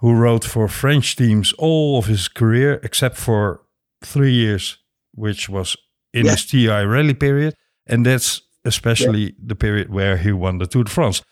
[0.01, 3.61] who rode for French teams all of his career, except for
[4.05, 4.79] three years,
[5.15, 5.77] which was
[6.13, 6.33] in Yeah.
[6.33, 7.55] his TI Raleigh period,
[7.87, 11.23] and that's especially the period where he won the Tour de France.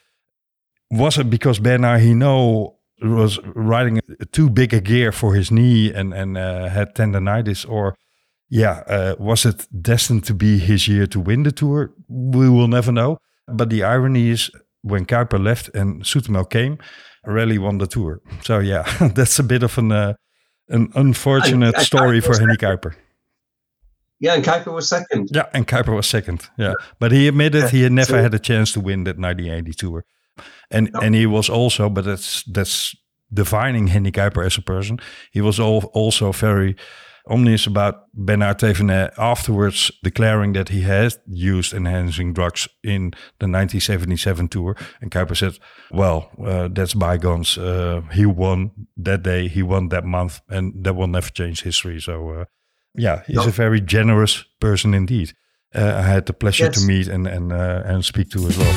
[0.91, 4.01] Was it because Bernard Hinault was riding
[4.31, 7.95] too big a gear for his knee and and uh, had tendonitis, or
[8.49, 11.91] yeah, uh, was it destined to be his year to win the tour?
[12.07, 13.17] We will never know.
[13.47, 14.51] But the irony is,
[14.81, 16.77] when Kuiper left and Zoetemelk came,
[17.29, 18.19] Raleigh won the tour.
[18.43, 18.83] So yeah,
[19.15, 20.13] that's a bit of an uh,
[20.67, 22.57] an unfortunate And- story for Hennie.
[22.57, 22.93] Kuiper.
[24.21, 25.29] Yeah, and Kuiper was second.
[25.31, 26.49] Yeah, and Kuiper was second.
[26.57, 29.73] Yeah, but he admitted he had never So- had a chance to win that 1980
[29.73, 30.03] tour,
[30.71, 30.99] and No.
[30.99, 32.95] and he was also, but that's that's
[33.33, 34.99] defining Hennie Kuiper as a person.
[35.31, 36.75] He was all, also very
[37.29, 44.47] ominous about Bernard Thévenet afterwards declaring that he had used enhancing drugs in the 1977
[44.47, 44.75] tour.
[45.01, 45.59] And Kuiper said,
[45.91, 47.57] "Well, uh, that's bygones.
[47.57, 48.71] Uh, he won
[49.03, 49.47] that day.
[49.47, 52.29] He won that month, and that will never change history." So.
[52.29, 52.45] Uh,
[52.97, 53.43] yeah, he's No.
[53.47, 55.33] a very generous person indeed.
[55.75, 58.75] Uh, I had the pleasure to meet and and uh, and speak to as well.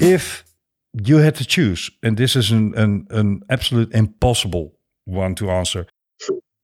[0.00, 0.44] If
[0.92, 4.72] you had to choose, and this is an, an, an absolute impossible
[5.04, 5.86] one to answer,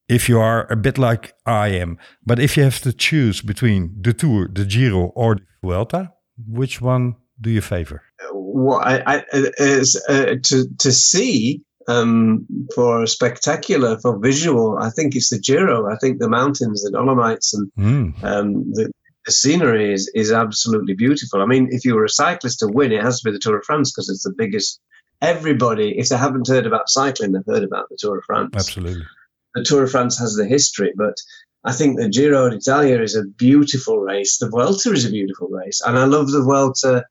[0.09, 3.97] if you are a bit like I am, but if you have to choose between
[4.01, 6.13] the Tour, the Giro, or the Vuelta,
[6.49, 8.03] which one do you favor?
[8.33, 9.25] What I, I
[9.59, 14.79] is uh, to to see um, for spectacular, for visual.
[14.79, 15.93] I think it's the Giro.
[15.93, 18.25] I think the mountains, the Dolomites, and Hmm.
[18.25, 18.91] um, the,
[19.27, 21.43] the scenery is, is absolutely beautiful.
[21.43, 23.59] I mean, if you were a cyclist to win, it has to be the Tour
[23.59, 24.81] of France because it's the biggest.
[25.21, 28.55] Everybody, if they haven't heard about cycling, they've heard about the Tour of France.
[28.55, 29.05] Absolutely.
[29.55, 31.17] The Tour of France has the history, but
[31.65, 34.39] I think the Giro d'Italia is a beautiful race.
[34.39, 37.05] The Vuelta is a beautiful race, and I love the Vuelta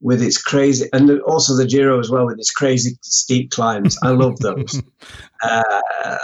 [0.00, 3.98] with its crazy, and also the Giro as well with its crazy steep climbs.
[4.02, 4.80] I love those.
[5.42, 5.62] uh,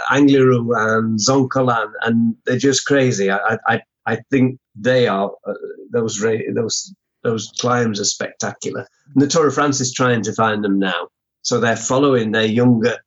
[0.09, 3.29] Angliru and Zoncolan, and they're just crazy.
[3.29, 5.53] I, I, I think they are uh,
[5.91, 6.19] those
[6.53, 6.93] those
[7.23, 8.87] those climbs are spectacular.
[9.13, 11.07] And the Tour of France is trying to find them now,
[11.41, 12.97] so they're following their younger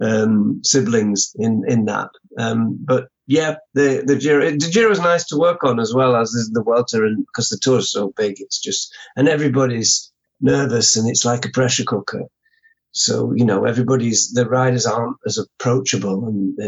[0.00, 2.10] um, siblings in in that.
[2.38, 6.16] Um, but yeah, the the Giro the Giro is nice to work on as well
[6.16, 10.12] as is the Vuelta, and because the tour is so big, it's just and everybody's
[10.40, 12.24] nervous and it's like a pressure cooker.
[12.92, 16.58] So you know, everybody's the riders aren't as approachable and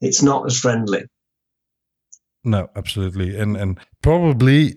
[0.00, 1.04] it's not as friendly.
[2.44, 4.74] No, absolutely, and and probably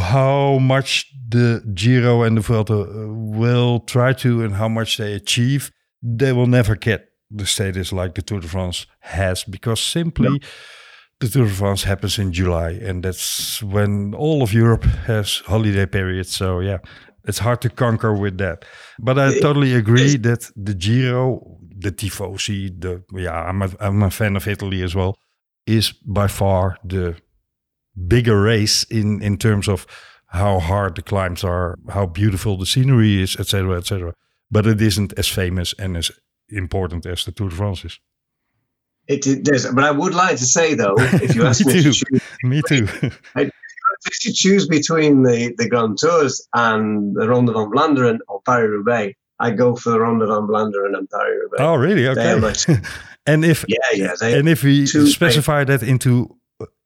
[0.00, 5.12] how much the Giro and the Vuelta uh, will try to and how much they
[5.12, 5.70] achieve,
[6.02, 10.40] they will never get the status like the Tour de France has because simply
[11.20, 15.84] the Tour de France happens in July and that's when all of Europe has holiday
[15.84, 16.34] periods.
[16.34, 16.78] So yeah,
[17.24, 18.64] it's hard to conquer with that.
[18.98, 24.10] But I totally agree that the Giro, the Tifosi, the yeah, I'm a, I'm a
[24.10, 25.18] fan of Italy as well,
[25.68, 27.16] is by far the
[28.06, 29.86] bigger race in in terms of
[30.26, 34.14] how hard the climbs are, how beautiful the scenery is, etc., etc.
[34.50, 36.10] But it isn't as famous and as
[36.48, 38.00] important as the Tour de France is.
[39.06, 41.82] It, it does, but I would like to say though, if you ask me, me,
[41.82, 42.04] to choose,
[42.42, 42.88] me too.
[43.34, 43.50] I,
[44.06, 48.70] if you choose between the, the Grand Tours and the Ronde van Vlaanderen or Paris
[48.70, 51.60] Roubaix, I go for the Ronde van Vlaanderen and Paris Roubaix.
[51.60, 52.06] Oh, really?
[52.08, 52.76] Okay.
[53.28, 56.36] and if yeah, yeah, and if we specify that into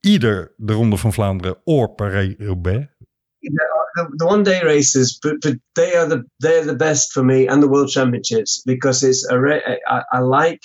[0.02, 2.88] either the Ronde van Vlaanderen or Paris Roubaix,
[3.94, 7.46] the, the one day races, but, but they are the they're the best for me,
[7.48, 9.36] and the World Championships because it's a
[9.86, 10.62] I, I like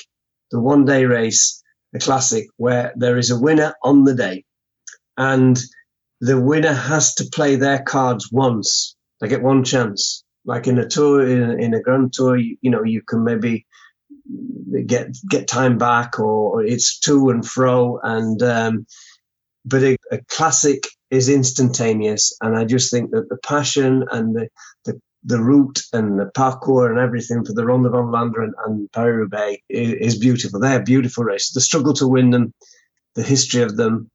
[0.52, 1.62] the one day race,
[1.94, 4.46] the classic, where there is a winner on the day,
[5.18, 5.60] and
[6.22, 8.96] the winner has to play their cards once.
[9.20, 10.24] They get one chance.
[10.46, 13.66] Like in a tour, in, in a grand tour, you, you know, you can maybe
[14.86, 18.86] get get time back, or, it's to and fro, and um,
[19.68, 22.36] but a, a, classic is instantaneous.
[22.42, 24.50] And I just think that the passion and the,
[24.86, 29.62] the, the route and the parcours and everything for the Ronde van Vlaanderen and Paris-Roubaix
[29.70, 30.60] is, is, beautiful.
[30.60, 31.54] They're beautiful races.
[31.54, 32.54] The struggle to win them,
[33.16, 34.10] the history of them,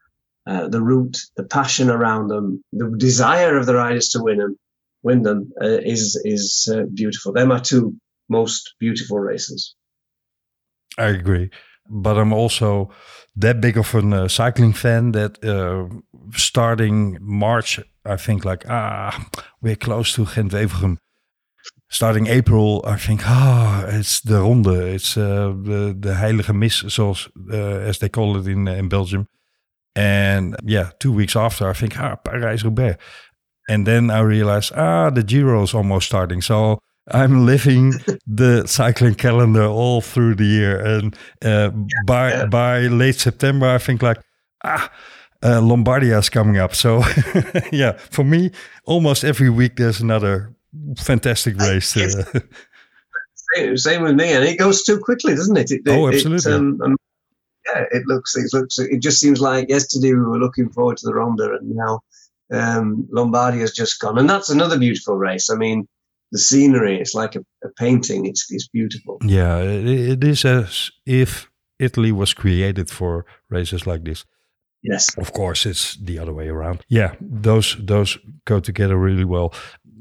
[0.46, 4.56] uh, the route, the passion around them, the desire of the riders to win them,
[5.02, 7.32] win them uh, is is uh, beautiful.
[7.32, 7.96] They're my two
[8.28, 9.74] most beautiful races.
[10.98, 11.50] I agree,
[11.88, 12.90] but I'm also
[13.36, 15.88] that big of a uh, cycling fan that uh,
[16.36, 19.28] starting March, I think like, ah,
[19.60, 20.98] we're close to Gent-Wevelgem.
[21.88, 24.66] Starting April, I think, ah, it's the Ronde.
[24.66, 29.28] It's uh, the, the Heilige Mis, zoals, uh, as they call it in, in Belgium.
[29.94, 32.98] And yeah, two weeks after, I think, ah, Paris-Roubaix.
[33.68, 36.42] And then I realized, ah, the Giro is almost starting.
[36.42, 36.80] So
[37.10, 37.94] I'm living
[38.26, 41.70] the cycling calendar all through the year, and uh,
[42.06, 42.46] by yeah.
[42.46, 44.18] by late September, I think like
[44.64, 44.90] ah,
[45.42, 46.74] uh, Lombardia is coming up.
[46.74, 47.02] So
[47.72, 48.52] yeah, for me,
[48.84, 50.54] almost every week there's another
[50.96, 51.96] fantastic race.
[51.96, 52.24] Uh,
[53.54, 55.72] same, same, with me, and it goes too quickly, doesn't it?
[55.72, 56.52] it oh, absolutely.
[56.52, 56.96] It, um, um,
[57.66, 61.06] yeah, it looks, it looks, it just seems like yesterday we were looking forward to
[61.06, 62.00] the Ronda, and now
[62.52, 65.50] um, Lombardia has just gone, and that's another beautiful race.
[65.50, 65.88] I mean
[66.32, 67.00] the scenery.
[67.00, 68.26] It's like a, a painting.
[68.26, 69.18] It's it's beautiful.
[69.24, 74.24] Yeah, it, it is as if Italy was created for races like this.
[74.82, 75.16] Yes.
[75.16, 76.84] Of course, it's the other way around.
[76.88, 79.54] Yeah, those those go together really well.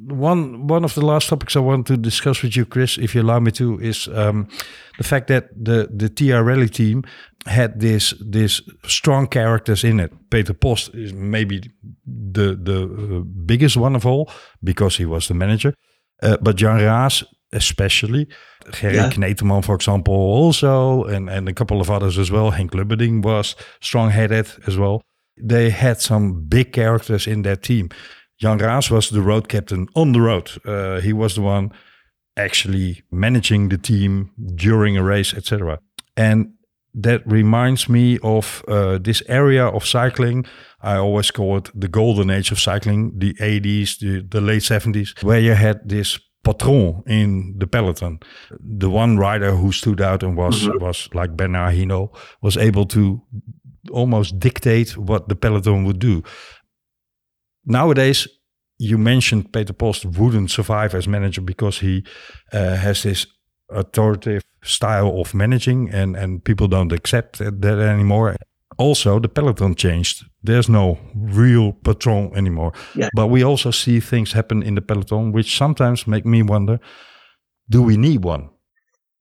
[0.07, 3.21] One one of the last topics I want to discuss with you, Chris, if you
[3.21, 4.47] allow me to, is um,
[4.97, 7.03] the fact that the the TI Raleigh team
[7.45, 10.11] had this this strong characters in it.
[10.29, 11.61] Peter Post is maybe
[12.33, 14.31] the the uh, biggest one of all
[14.63, 15.73] because he was the manager.
[16.21, 18.27] Uh, but Jan Raas, especially,
[18.73, 19.09] Gerrie yeah.
[19.09, 22.51] Knetemann, for example, also, and, and a couple of others as well.
[22.51, 25.01] Henk Lubberding was strong headed as well.
[25.41, 27.89] They had some big characters in their team.
[28.39, 30.51] Jan Raas was the road captain on the road.
[30.65, 31.71] Uh, he was the one
[32.37, 35.79] actually managing the team during a race, etc.
[36.15, 36.53] And
[36.93, 40.45] that reminds me of uh, this area of cycling.
[40.83, 45.23] I always call it the golden age of cycling, the 80s, the, the late 70s,
[45.23, 48.19] where you had this patron in the peloton.
[48.59, 50.83] The one rider who stood out and was mm-hmm.
[50.83, 53.21] was like Bernard Hinault was able to
[53.91, 56.23] almost dictate what the peloton would do.
[57.65, 58.27] Nowadays,
[58.79, 62.03] you mentioned Peter Post wouldn't survive as manager because he
[62.51, 63.27] uh, has this
[63.69, 68.35] authoritative style of managing and and people don't accept that anymore
[68.81, 70.25] also the peloton changed.
[70.43, 72.71] There's no real patron anymore.
[72.95, 73.09] Yeah.
[73.15, 76.79] But we also see things happen in the peloton, which sometimes make me wonder:
[77.69, 78.49] Do we need one?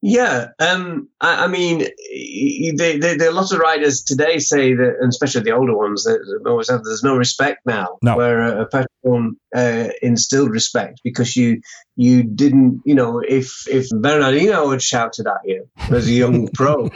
[0.02, 4.96] Yeah, um, I, I mean, they, they, they, a lot of riders today say that,
[4.98, 7.98] and especially the older ones, that always have there's no respect now.
[8.02, 8.16] No.
[8.16, 11.60] Where a, a patron uh, instilled respect because you
[11.96, 16.48] you didn't, you know, if if Bernard Hinault had shouted at you as a young
[16.54, 16.88] pro,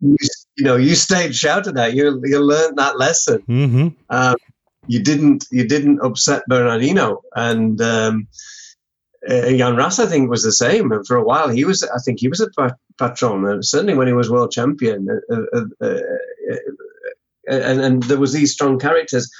[0.00, 0.16] you,
[0.60, 3.42] you know, you stayed shouted at you, you learned that lesson.
[3.48, 3.88] Mm-hmm.
[4.10, 4.36] Um,
[4.86, 8.28] you didn't you didn't upset Bernard Hinault, and um,
[9.26, 10.92] uh, Jan Raas, I think, was the same.
[10.92, 11.82] And for a while, he was.
[11.82, 13.46] I think he was a pa- patron.
[13.46, 16.00] Uh, certainly, when he was world champion, uh, uh, uh,
[17.48, 19.30] and, and there was these strong characters,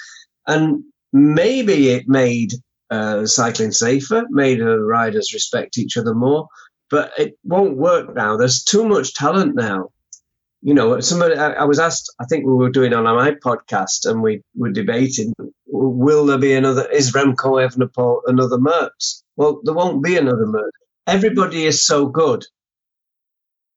[0.47, 2.55] and maybe it made
[2.91, 6.49] uh, cycling safer, made uh, riders respect each other more.
[6.89, 8.39] But it won't work now.
[8.39, 9.91] There's too much talent now.
[10.63, 11.37] You know, somebody.
[11.37, 12.15] I, I was asked.
[12.21, 15.33] I think we were doing on my podcast, and we were debating:
[15.67, 16.87] Will there be another?
[16.91, 19.23] Is Remco Evenepoel another Merckx?
[19.37, 20.71] Well, there won't be another Merckx.
[21.07, 22.45] Everybody is so good.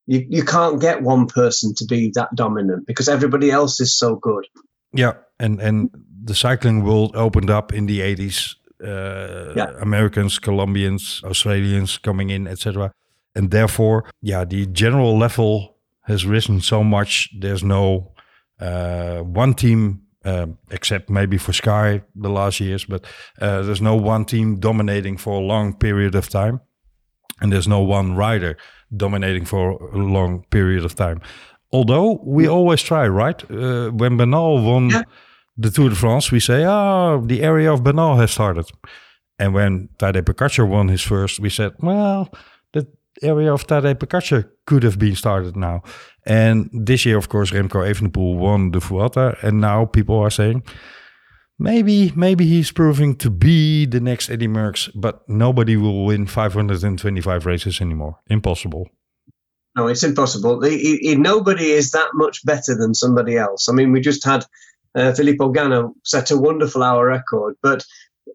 [0.08, 4.16] You you can't get one person to be that dominant because everybody else is so
[4.16, 4.46] good.
[4.94, 5.90] Yeah, and and
[6.26, 8.56] the cycling world opened up in the 80s.
[8.84, 9.72] Uh, Yeah.
[9.82, 12.92] Americans, Colombians, Australians coming in, etc.
[13.36, 17.30] And therefore, yeah, the general level has risen so much.
[17.39, 18.14] There's no
[18.60, 23.06] uh, one team, um, except maybe for Sky the last years, but
[23.41, 26.60] uh, there's no one team dominating for a long period of time.
[27.41, 28.58] And there's no one rider
[28.95, 31.20] dominating for a long period of time.
[31.72, 33.43] Although we always try, right?
[33.51, 35.04] Uh, when Bernal won Yeah.
[35.58, 38.66] the Tour de France, we say, oh, the area of Bernal has started.
[39.39, 42.30] And when Tadej Pogacar won his first, we said, well,
[43.22, 45.82] area of Tadej Pogacar could have been started now.
[46.26, 50.64] And this year, of course, Remco Evenepoel won the Vuelta, and now people are saying,
[51.59, 57.45] maybe, maybe he's proving to be the next Eddy Merckx, but nobody will win 525
[57.45, 58.20] races anymore.
[58.30, 58.88] Impossible.
[59.76, 60.59] No, it's impossible.
[60.61, 63.68] Nobody is that much better than somebody else.
[63.70, 64.45] I mean, we just had
[64.95, 67.84] uh, Filippo Ganna set a wonderful hour record, but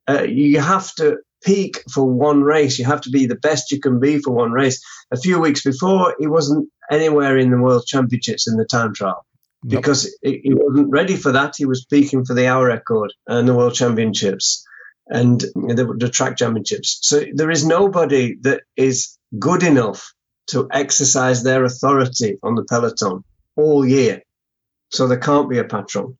[0.08, 2.78] uh, you have to peak for one race.
[2.78, 4.82] You have to be the best you can be for one race.
[5.10, 9.24] A few weeks before, he wasn't anywhere in the World Championships in the time trial
[9.62, 9.82] Nope.
[9.82, 11.54] because he he wasn't ready for that.
[11.56, 14.64] He was peaking for the hour record and the World Championships
[15.08, 16.98] and the, the track championships.
[17.02, 20.12] So there is nobody that is good enough
[20.48, 23.24] to exercise their authority on the peloton
[23.56, 24.22] all year.
[24.90, 26.18] So there can't be a patron.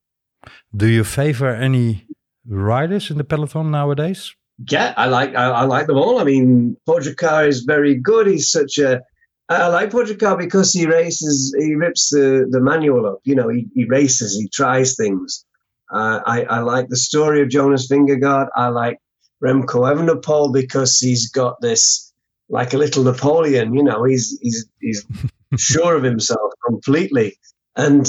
[0.75, 2.07] Do you favor any
[2.47, 4.35] riders in the peloton nowadays?
[4.67, 6.19] Yeah, I like I, I like them all.
[6.19, 8.27] I mean, Pogacar is very good.
[8.27, 9.03] He's such a
[9.49, 13.21] I like Pogacar because he races, he rips the, the manual up.
[13.25, 15.45] You know, he, he races, he tries things.
[15.91, 18.49] Uh, I, I like the story of Jonas Vingegaard.
[18.55, 18.99] I like
[19.43, 22.13] Remco Evenepoel because he's got this
[22.51, 23.73] like a little Napoleon.
[23.73, 25.07] You know, he's he's he's
[25.57, 27.39] sure of himself completely,
[27.75, 28.07] and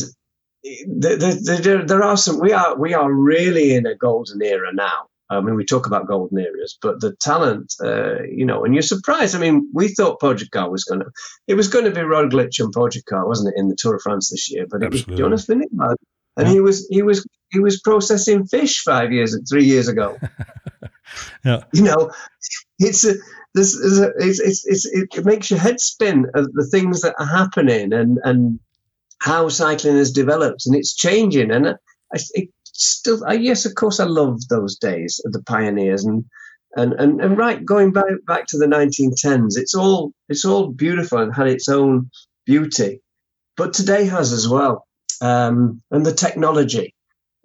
[0.88, 2.41] there, there, there, there are some.
[2.41, 5.08] We are we are really in a golden era now.
[5.30, 8.82] I mean, we talk about golden areas, but the talent, uh, you know, and you're
[8.82, 9.36] surprised.
[9.36, 11.12] I mean, we thought Pogacar was going to,
[11.48, 14.30] it was going to be Roglic and Pogacar, wasn't it, in the Tour de France
[14.32, 14.66] this year?
[14.70, 15.96] But it was Jonas Vingegaard,
[16.38, 16.54] and Yeah.
[16.54, 20.18] he was he was he was processing fish five years, three years ago.
[21.44, 21.64] Yeah.
[21.74, 22.12] You know,
[22.78, 23.16] it's a,
[23.56, 27.16] this is a, it's, it's, it's, it makes your head spin of the things that
[27.20, 28.60] are happening and and
[29.20, 31.68] how cycling has developed and it's changing and
[32.14, 32.50] I, it
[32.80, 36.26] still I, yes of course I love those days of the pioneers and
[36.76, 41.20] and and, and right going back back to the 1910s it's all it's all beautiful
[41.20, 42.10] and had its own
[42.45, 43.02] beauty.
[43.58, 44.88] But today has as well
[45.22, 46.95] um, and the technology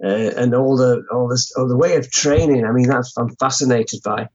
[0.02, 2.64] uh, and all the all this all the way of training.
[2.64, 4.28] I mean that's I'm fascinated by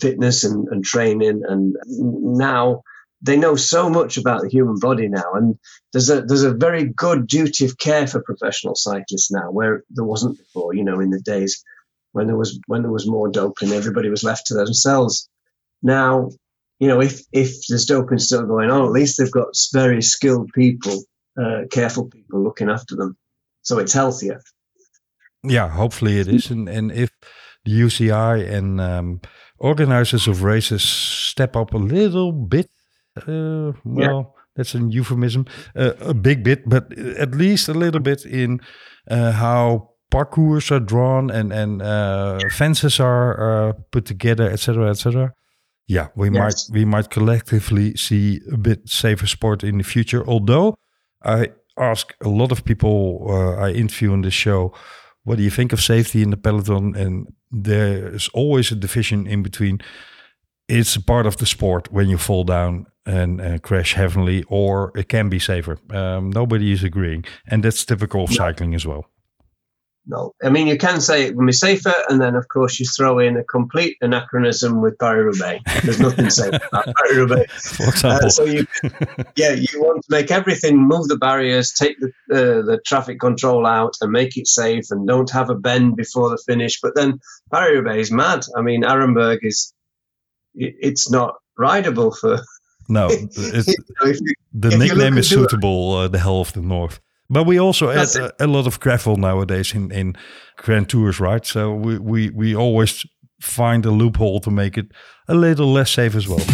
[0.00, 2.82] fitness and, and training and now
[3.22, 5.58] they know so much about the human body now and
[5.92, 10.04] there's a there's a very good duty of care for professional cyclists now where there
[10.04, 11.64] wasn't before you know in the days
[12.12, 15.28] when there was when there was more doping everybody was left to themselves.
[15.82, 16.30] Now
[16.78, 20.50] you know if if there's doping still going on at least they've got very skilled
[20.52, 21.02] people
[21.40, 23.16] uh, careful people looking after them.
[23.62, 24.42] So it's healthier.
[25.44, 26.50] Yeah, hopefully it is.
[26.50, 27.10] And, and if
[27.64, 29.20] the UCI and um,
[29.58, 32.70] organizers of races step up a little bit,
[33.16, 38.24] uh, well, that's a euphemism, uh, a big bit, but at least a little bit
[38.24, 38.60] in
[39.10, 45.32] uh, how parcours are drawn and and uh, fences are uh, put together, etc., etc.
[45.88, 46.68] Yeah, we Yes.
[46.70, 50.22] might we might collectively see a bit safer sport in the future.
[50.26, 50.74] Although
[51.24, 54.72] I ask a lot of people uh, I interview on this show,
[55.24, 56.94] what do you think of safety in the peloton?
[56.96, 59.78] And there's always a division in between.
[60.68, 64.92] It's a part of the sport when you fall down and uh, crash heavily, or
[64.96, 65.78] it can be safer.
[65.90, 69.06] Um, nobody is agreeing, and that's typical of cycling as well.
[70.04, 72.86] No, I mean you can say it can be safer, and then of course you
[72.86, 75.62] throw in a complete anachronism with Paris Roubaix.
[75.84, 77.76] There's nothing safe about Paris Roubaix.
[77.76, 78.66] For example, Uh, so you,
[79.36, 83.64] yeah, you want to make everything, move the barriers, take the uh, the traffic control
[83.64, 86.80] out, and make it safe, and don't have a bend before the finish.
[86.80, 87.20] But then
[87.52, 88.44] Paris Roubaix is mad.
[88.56, 89.72] I mean, Arenberg is,
[90.56, 92.40] it, it's not rideable for.
[92.92, 97.00] No, it's, you know, you, the nickname is suitable, uh, the Hell of the North.
[97.30, 100.14] But we also add a, a lot of gravel nowadays in, in
[100.58, 101.46] Grand Tours, right?
[101.46, 103.06] So we, we, we always
[103.40, 104.92] find a loophole to make it
[105.26, 106.44] a little less safe as well.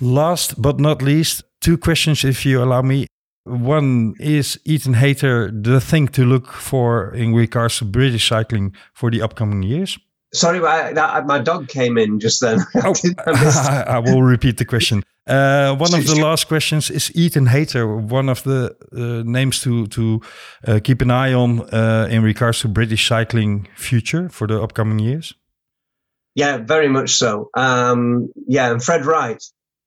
[0.00, 3.06] Last but not least, two questions, if you allow me.
[3.44, 9.10] One is Ethan Hayter the thing to look for in regards to British cycling for
[9.10, 9.98] the upcoming years?
[10.34, 12.60] sorry, I, that, my dog came in just then.
[12.74, 12.94] Oh,
[13.26, 15.02] I I will repeat the question.
[15.26, 19.86] Uh, one of the last questions is Ethan Hayter, one of the uh, names to
[19.86, 20.20] to
[20.66, 24.98] uh, keep an eye on uh, in regards to British cycling future for the upcoming
[24.98, 25.34] years.
[26.34, 27.48] Yeah, very much so.
[27.54, 29.42] Um, yeah, and Fred Wright.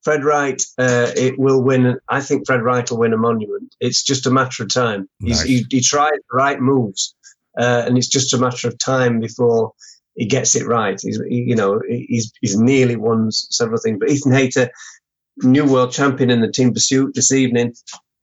[0.07, 1.99] Fred Wright, uh, it will win.
[2.07, 3.75] I think Fred Wright will win a monument.
[3.81, 5.09] It's just a matter of time.
[5.19, 5.45] He's, Nice.
[5.45, 7.13] he, he tried the right moves,
[7.59, 9.73] uh, and it's just a matter of time before
[10.15, 10.97] he gets it right.
[10.97, 13.97] He's, he, you know, he's he's nearly won several things.
[13.99, 14.69] But Ethan Hayter,
[15.43, 17.75] new world champion in the team pursuit this evening.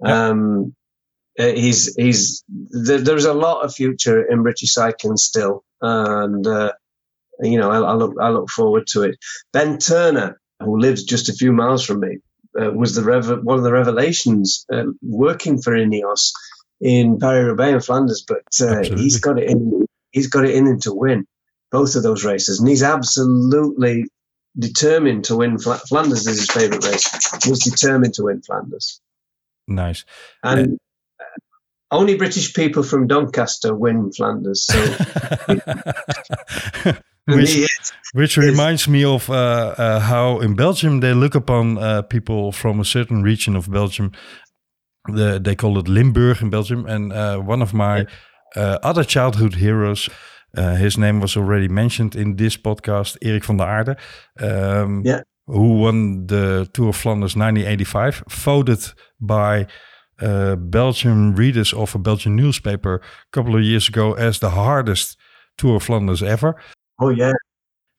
[0.03, 0.29] Yeah.
[0.29, 0.75] Um,
[1.39, 6.73] uh, he's he's there, there's a lot of future in British cycling still, and uh,
[7.43, 9.19] you know I, I look I look forward to it.
[9.53, 12.19] Ben Turner, who lives just a few miles from me,
[12.61, 16.33] uh, was the rev- one of the revelations uh, working for Ineos
[16.81, 19.87] in Paris Roubaix and Flanders, but uh, he's got it in.
[20.11, 21.27] He's got it in him to win
[21.73, 24.05] both of those races, and he's absolutely
[24.57, 25.59] determined to win.
[25.59, 27.45] Fla- Flanders is his favourite race.
[27.45, 29.01] He's determined to win Flanders,
[29.67, 30.05] Nice.
[30.43, 30.79] and
[31.19, 31.25] uh,
[31.91, 34.67] only British people from Doncaster win Flanders.
[34.67, 34.75] So
[37.27, 37.67] which
[38.15, 42.81] which reminds me of uh, uh, how in Belgium they look upon uh, people from
[42.81, 44.13] a certain region of Belgium.
[45.09, 48.07] The, they call it Limburg in Belgium, and uh, one of my
[48.57, 50.09] uh, other childhood heroes.
[50.57, 53.97] Uh, his name was already mentioned in this podcast, Eric Vanderaerden.
[54.41, 55.23] Um, Yeah.
[55.47, 59.67] who won the Tour of Flanders 1985, voted by
[60.23, 63.01] uh, Belgian readers of a Belgian newspaper a
[63.33, 65.19] couple of years ago as the hardest
[65.59, 66.55] Tour of Flanders ever.
[67.01, 67.33] Oh yeah,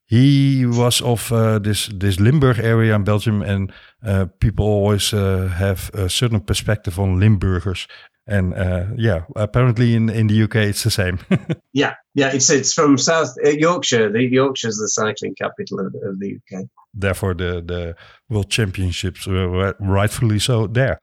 [0.08, 3.72] He was of uh, this this Limburg area in Belgium, and
[4.04, 7.88] uh, people always uh, have a certain perspective on Limburgers.
[8.28, 11.20] And uh, yeah, apparently in, in the UK it's the same.
[11.74, 12.34] yeah, yeah.
[12.34, 14.12] It's it's from South uh, Yorkshire.
[14.12, 16.66] The Yorkshire's the cycling capital of, of the UK.
[16.94, 17.96] Therefore, the the
[18.30, 21.00] World Championships were rightfully so there.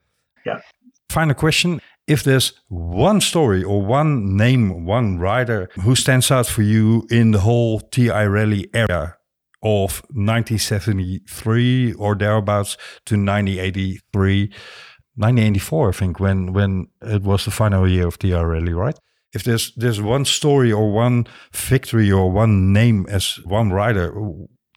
[0.47, 0.61] Yeah.
[1.11, 6.63] Final question: If there's one story or one name, one rider who stands out for
[6.63, 9.17] you in the whole TI Raleigh era
[9.63, 12.77] of 1973 or thereabouts
[13.07, 14.47] to 1983,
[15.15, 18.99] 1984, I think, when when it was the final year of TI Raleigh, right?
[19.33, 24.13] If there's there's one story or one victory or one name as one rider,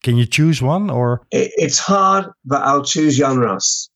[0.03, 1.21] can you choose one or?
[1.31, 3.89] It's hard, but I'll choose Jan Raas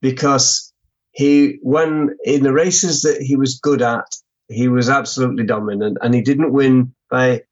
[0.00, 0.69] because
[1.12, 4.06] he, when in the races that he was good at,
[4.48, 7.42] he was absolutely dominant, and he didn't win by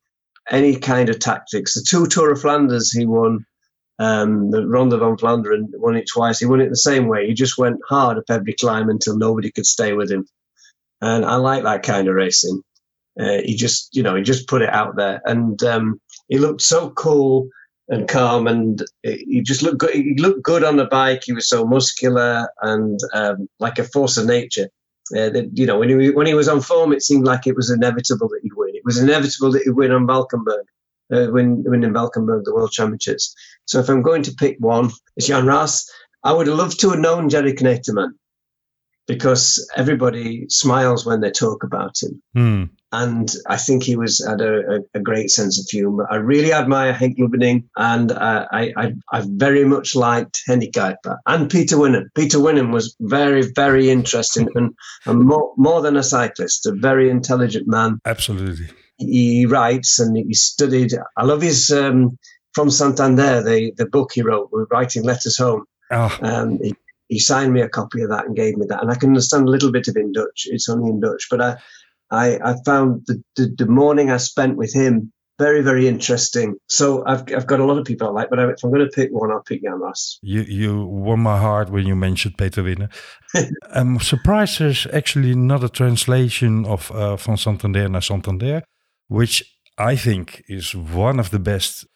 [0.50, 1.74] any kind of tactics.
[1.74, 3.44] The two Tour of Flanders he won,
[3.98, 6.38] um, the Ronde van Vlaanderen won it twice.
[6.38, 7.26] He won it the same way.
[7.26, 10.26] He just went hard up every climb until nobody could stay with him,
[11.00, 12.62] and I like that kind of racing.
[13.18, 16.62] Uh, he just, you know, he just put it out there, and um, he looked
[16.62, 17.48] so cool
[17.88, 19.94] and calm, and he just looked good.
[19.94, 21.22] He looked good on the bike.
[21.24, 24.68] He was so muscular and um, like a force of nature.
[25.10, 27.56] Uh, that, you know, when he when he was on form, it seemed like it
[27.56, 28.74] was inevitable that he'd win.
[28.74, 30.66] It was inevitable that he'd win on Valkenburg,
[31.10, 33.34] uh, win win in Valkenburg the World Championships.
[33.64, 35.90] So if I'm going to pick one, it's Jan Raas.
[36.22, 38.10] I would have loved to have known Gerrie Knetemann
[39.06, 42.64] because everybody smiles when they talk about him Hmm.
[42.90, 46.06] And I think he was had a, a, a great sense of humour.
[46.10, 51.18] I really admire Henk Lubberding, and uh, I, I I very much liked Hennie Kuiper
[51.26, 52.06] and Peter Winnen.
[52.14, 54.74] Peter Winnen was very very interesting and,
[55.04, 58.00] and more more than a cyclist, a very intelligent man.
[58.06, 58.68] Absolutely.
[58.96, 60.92] He writes and he studied.
[61.16, 62.18] I love his um,
[62.54, 65.64] from Santander, the the book he wrote, writing letters home.
[65.90, 66.74] Ah, Um, he,
[67.08, 69.46] he signed me a copy of that and gave me that, and I can understand
[69.46, 70.46] a little bit of in Dutch.
[70.46, 71.56] It's only in Dutch, but I,
[72.10, 76.56] I, I found the, the the morning I spent with him very, very interesting.
[76.66, 78.94] So I've I've got a lot of people I like, but if I'm going to
[78.94, 80.18] pick one, I'll pick Jan Raas.
[80.22, 82.88] you, you won my heart when you mentioned Peter Winnen.
[83.74, 88.62] I'm surprised there's actually not a translation of uh, Van Santander naar Santander,
[89.08, 89.44] which
[89.92, 91.86] I think is one of the best.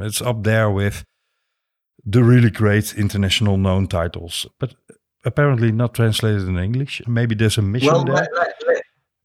[0.00, 1.02] It's up there with
[2.12, 4.74] the really great international known titles, but
[5.24, 7.02] apparently not translated in English.
[7.06, 8.14] Maybe there's a mission Well, there.
[8.14, 8.61] let-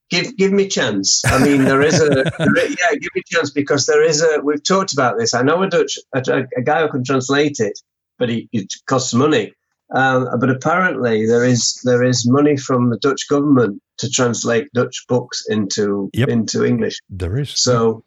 [0.10, 1.22] give give me chance.
[1.26, 4.40] I mean, there is a there is- yeah, give me chance because there is a.
[4.44, 5.34] We've talked about this.
[5.34, 6.22] I know a Dutch a,
[6.58, 7.80] a guy who can translate it,
[8.20, 9.54] but he, it costs money.
[9.94, 15.06] Um, but apparently, there is there is money from the Dutch government to translate Dutch
[15.08, 16.28] books into Yep.
[16.30, 17.00] into English.
[17.10, 17.54] there is.
[17.56, 18.04] So,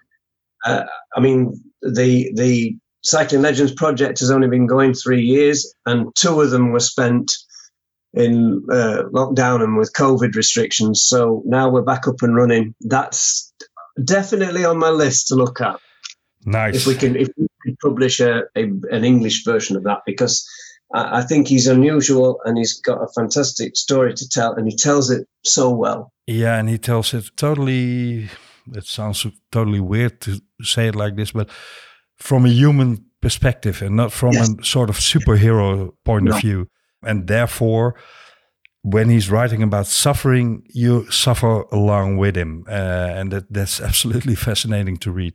[0.64, 0.84] uh,
[1.16, 6.40] I mean, the the Cycling Legends project has only been going three years, and two
[6.42, 7.32] of them were spent
[8.14, 11.02] in uh, lockdown and with COVID restrictions.
[11.02, 12.74] So now we're back up and running.
[12.80, 13.52] That's
[14.02, 15.76] definitely on my list to look at
[16.44, 16.74] nice.
[16.76, 20.46] if we can if we can publish a, a an English version of that because.
[20.92, 24.74] I I think he's unusual and he's got a fantastic story to tell, and he
[24.76, 26.10] tells it so well.
[26.26, 28.28] Yeah, and he tells it totally.
[28.74, 31.48] It sounds totally weird to say it like this, but
[32.16, 34.48] from a human perspective and not from Yes.
[34.50, 36.34] a sort of superhero point No.
[36.34, 36.66] of view.
[37.02, 37.94] And therefore,
[38.82, 42.72] when he's writing about suffering, you suffer along with him, uh,
[43.18, 45.34] and that that's absolutely fascinating to read.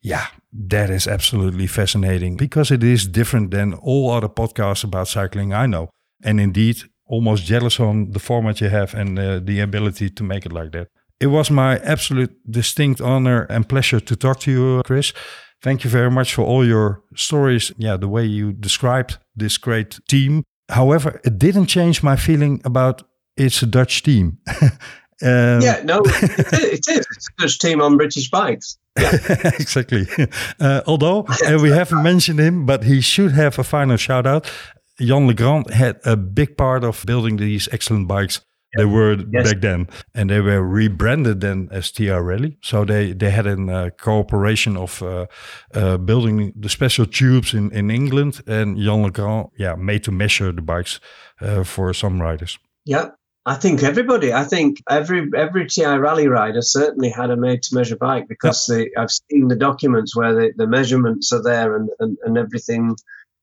[0.01, 5.51] yeah, that is absolutely fascinating because it is different than all other podcasts about cycling
[5.51, 5.89] I know.
[6.23, 10.45] And indeed, almost jealous on the format you have and uh, the ability to make
[10.45, 10.87] it like that.
[11.19, 15.13] It was my absolute distinct honor and pleasure to talk to you, Chris.
[15.61, 17.71] Thank you very much for all your stories.
[17.77, 20.43] Yeah, the way you described this great team.
[20.69, 23.03] However, it didn't change my feeling about
[23.37, 24.39] it's a Dutch team.
[24.61, 26.53] um, yeah, no, it is.
[26.53, 27.07] It is.
[27.15, 28.77] It's a Dutch team on British bikes.
[28.97, 30.07] exactly.
[30.59, 34.49] Uh, although uh, we haven't mentioned him, but he should have a final shout out.
[34.99, 38.41] Jan Legrand had a big part of building these excellent bikes.
[38.77, 39.43] They were Yes.
[39.53, 42.57] back then, and they were rebranded then as TI Raleigh.
[42.61, 45.27] So they they had a uh, cooperation of uh,
[45.73, 50.51] uh, building the special tubes in in England, and Jan Legrand, yeah, made to measure
[50.51, 50.99] the bikes
[51.41, 52.59] uh, for some riders.
[52.85, 53.09] Yeah.
[53.47, 54.33] I think everybody.
[54.33, 58.65] I think every every TI Raleigh rider certainly had a made to measure bike because
[58.65, 62.95] they, I've seen the documents where the, the measurements are there and, and, and everything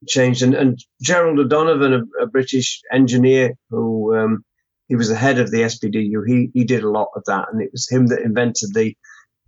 [0.07, 0.43] changed.
[0.43, 4.45] And, and Gerald O'Donovan, a, a British engineer who um,
[4.89, 7.63] he was the head of the SBDU, he he did a lot of that, and
[7.63, 8.95] it was him that invented the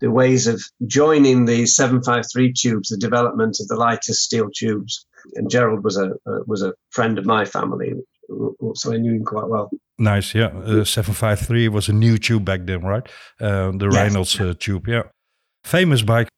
[0.01, 5.06] the ways of joining the 753 tubes, the development of the lightest steel tubes.
[5.35, 6.10] And Gerald was a,
[6.47, 7.94] was a friend of my family,
[8.74, 9.70] so I knew him quite well.
[9.98, 10.48] Nice, yeah.
[10.48, 13.06] Uh, 753 was a new tube back then, right?
[13.40, 13.94] Uh, the Yes.
[13.94, 15.05] Reynolds uh, tube, yeah.
[15.62, 16.28] Famous bike.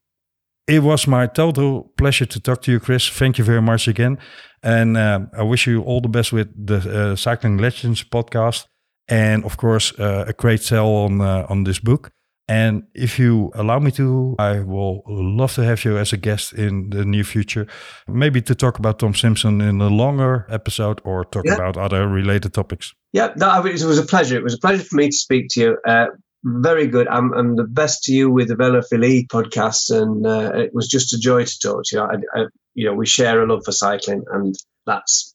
[0.68, 3.09] It was my total pleasure to talk to you, Chris.
[3.09, 4.18] Thank you very much again.
[4.62, 8.66] And um, I wish you all the best with the uh, Cycling Legends podcast.
[9.09, 12.10] And of course, uh, a great sell on, uh, on this book.
[12.48, 16.52] And if you allow me to, I will love to have you as a guest
[16.52, 17.66] in the near future.
[18.09, 21.55] Maybe to talk about Tom Simpson in a longer episode or talk Yeah.
[21.55, 22.94] about other related topics.
[23.12, 24.36] Yeah, that, it was a pleasure.
[24.36, 25.78] It was a pleasure for me to speak to you.
[25.86, 26.06] Uh,
[26.47, 27.09] very good.
[27.09, 31.12] I'm, I'm the best to you with the Velophilie podcast, and uh, it was just
[31.12, 32.02] a joy to talk to you.
[32.02, 32.44] I, I,
[32.74, 34.55] you know, we share a love for cycling, and
[34.86, 35.35] that's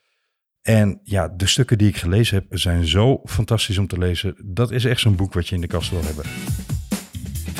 [0.61, 4.35] En ja, de stukken die ik gelezen heb zijn zo fantastisch om te lezen.
[4.45, 6.25] Dat is echt zo'n boek wat je in de kast wil hebben.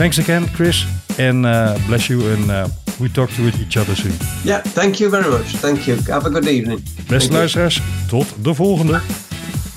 [0.01, 0.85] Thanks again, Chris.
[1.19, 2.33] And uh, bless you.
[2.33, 2.67] And uh,
[2.99, 4.15] we talk to each other soon.
[4.43, 5.55] Yeah, thank you very much.
[5.57, 5.95] Thank you.
[6.07, 6.83] Have a good evening.
[7.07, 9.01] Beste luisteraars, tot de volgende.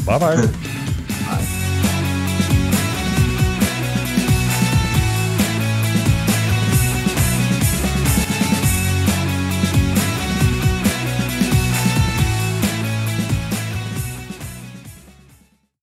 [0.05, 0.49] Bye bye.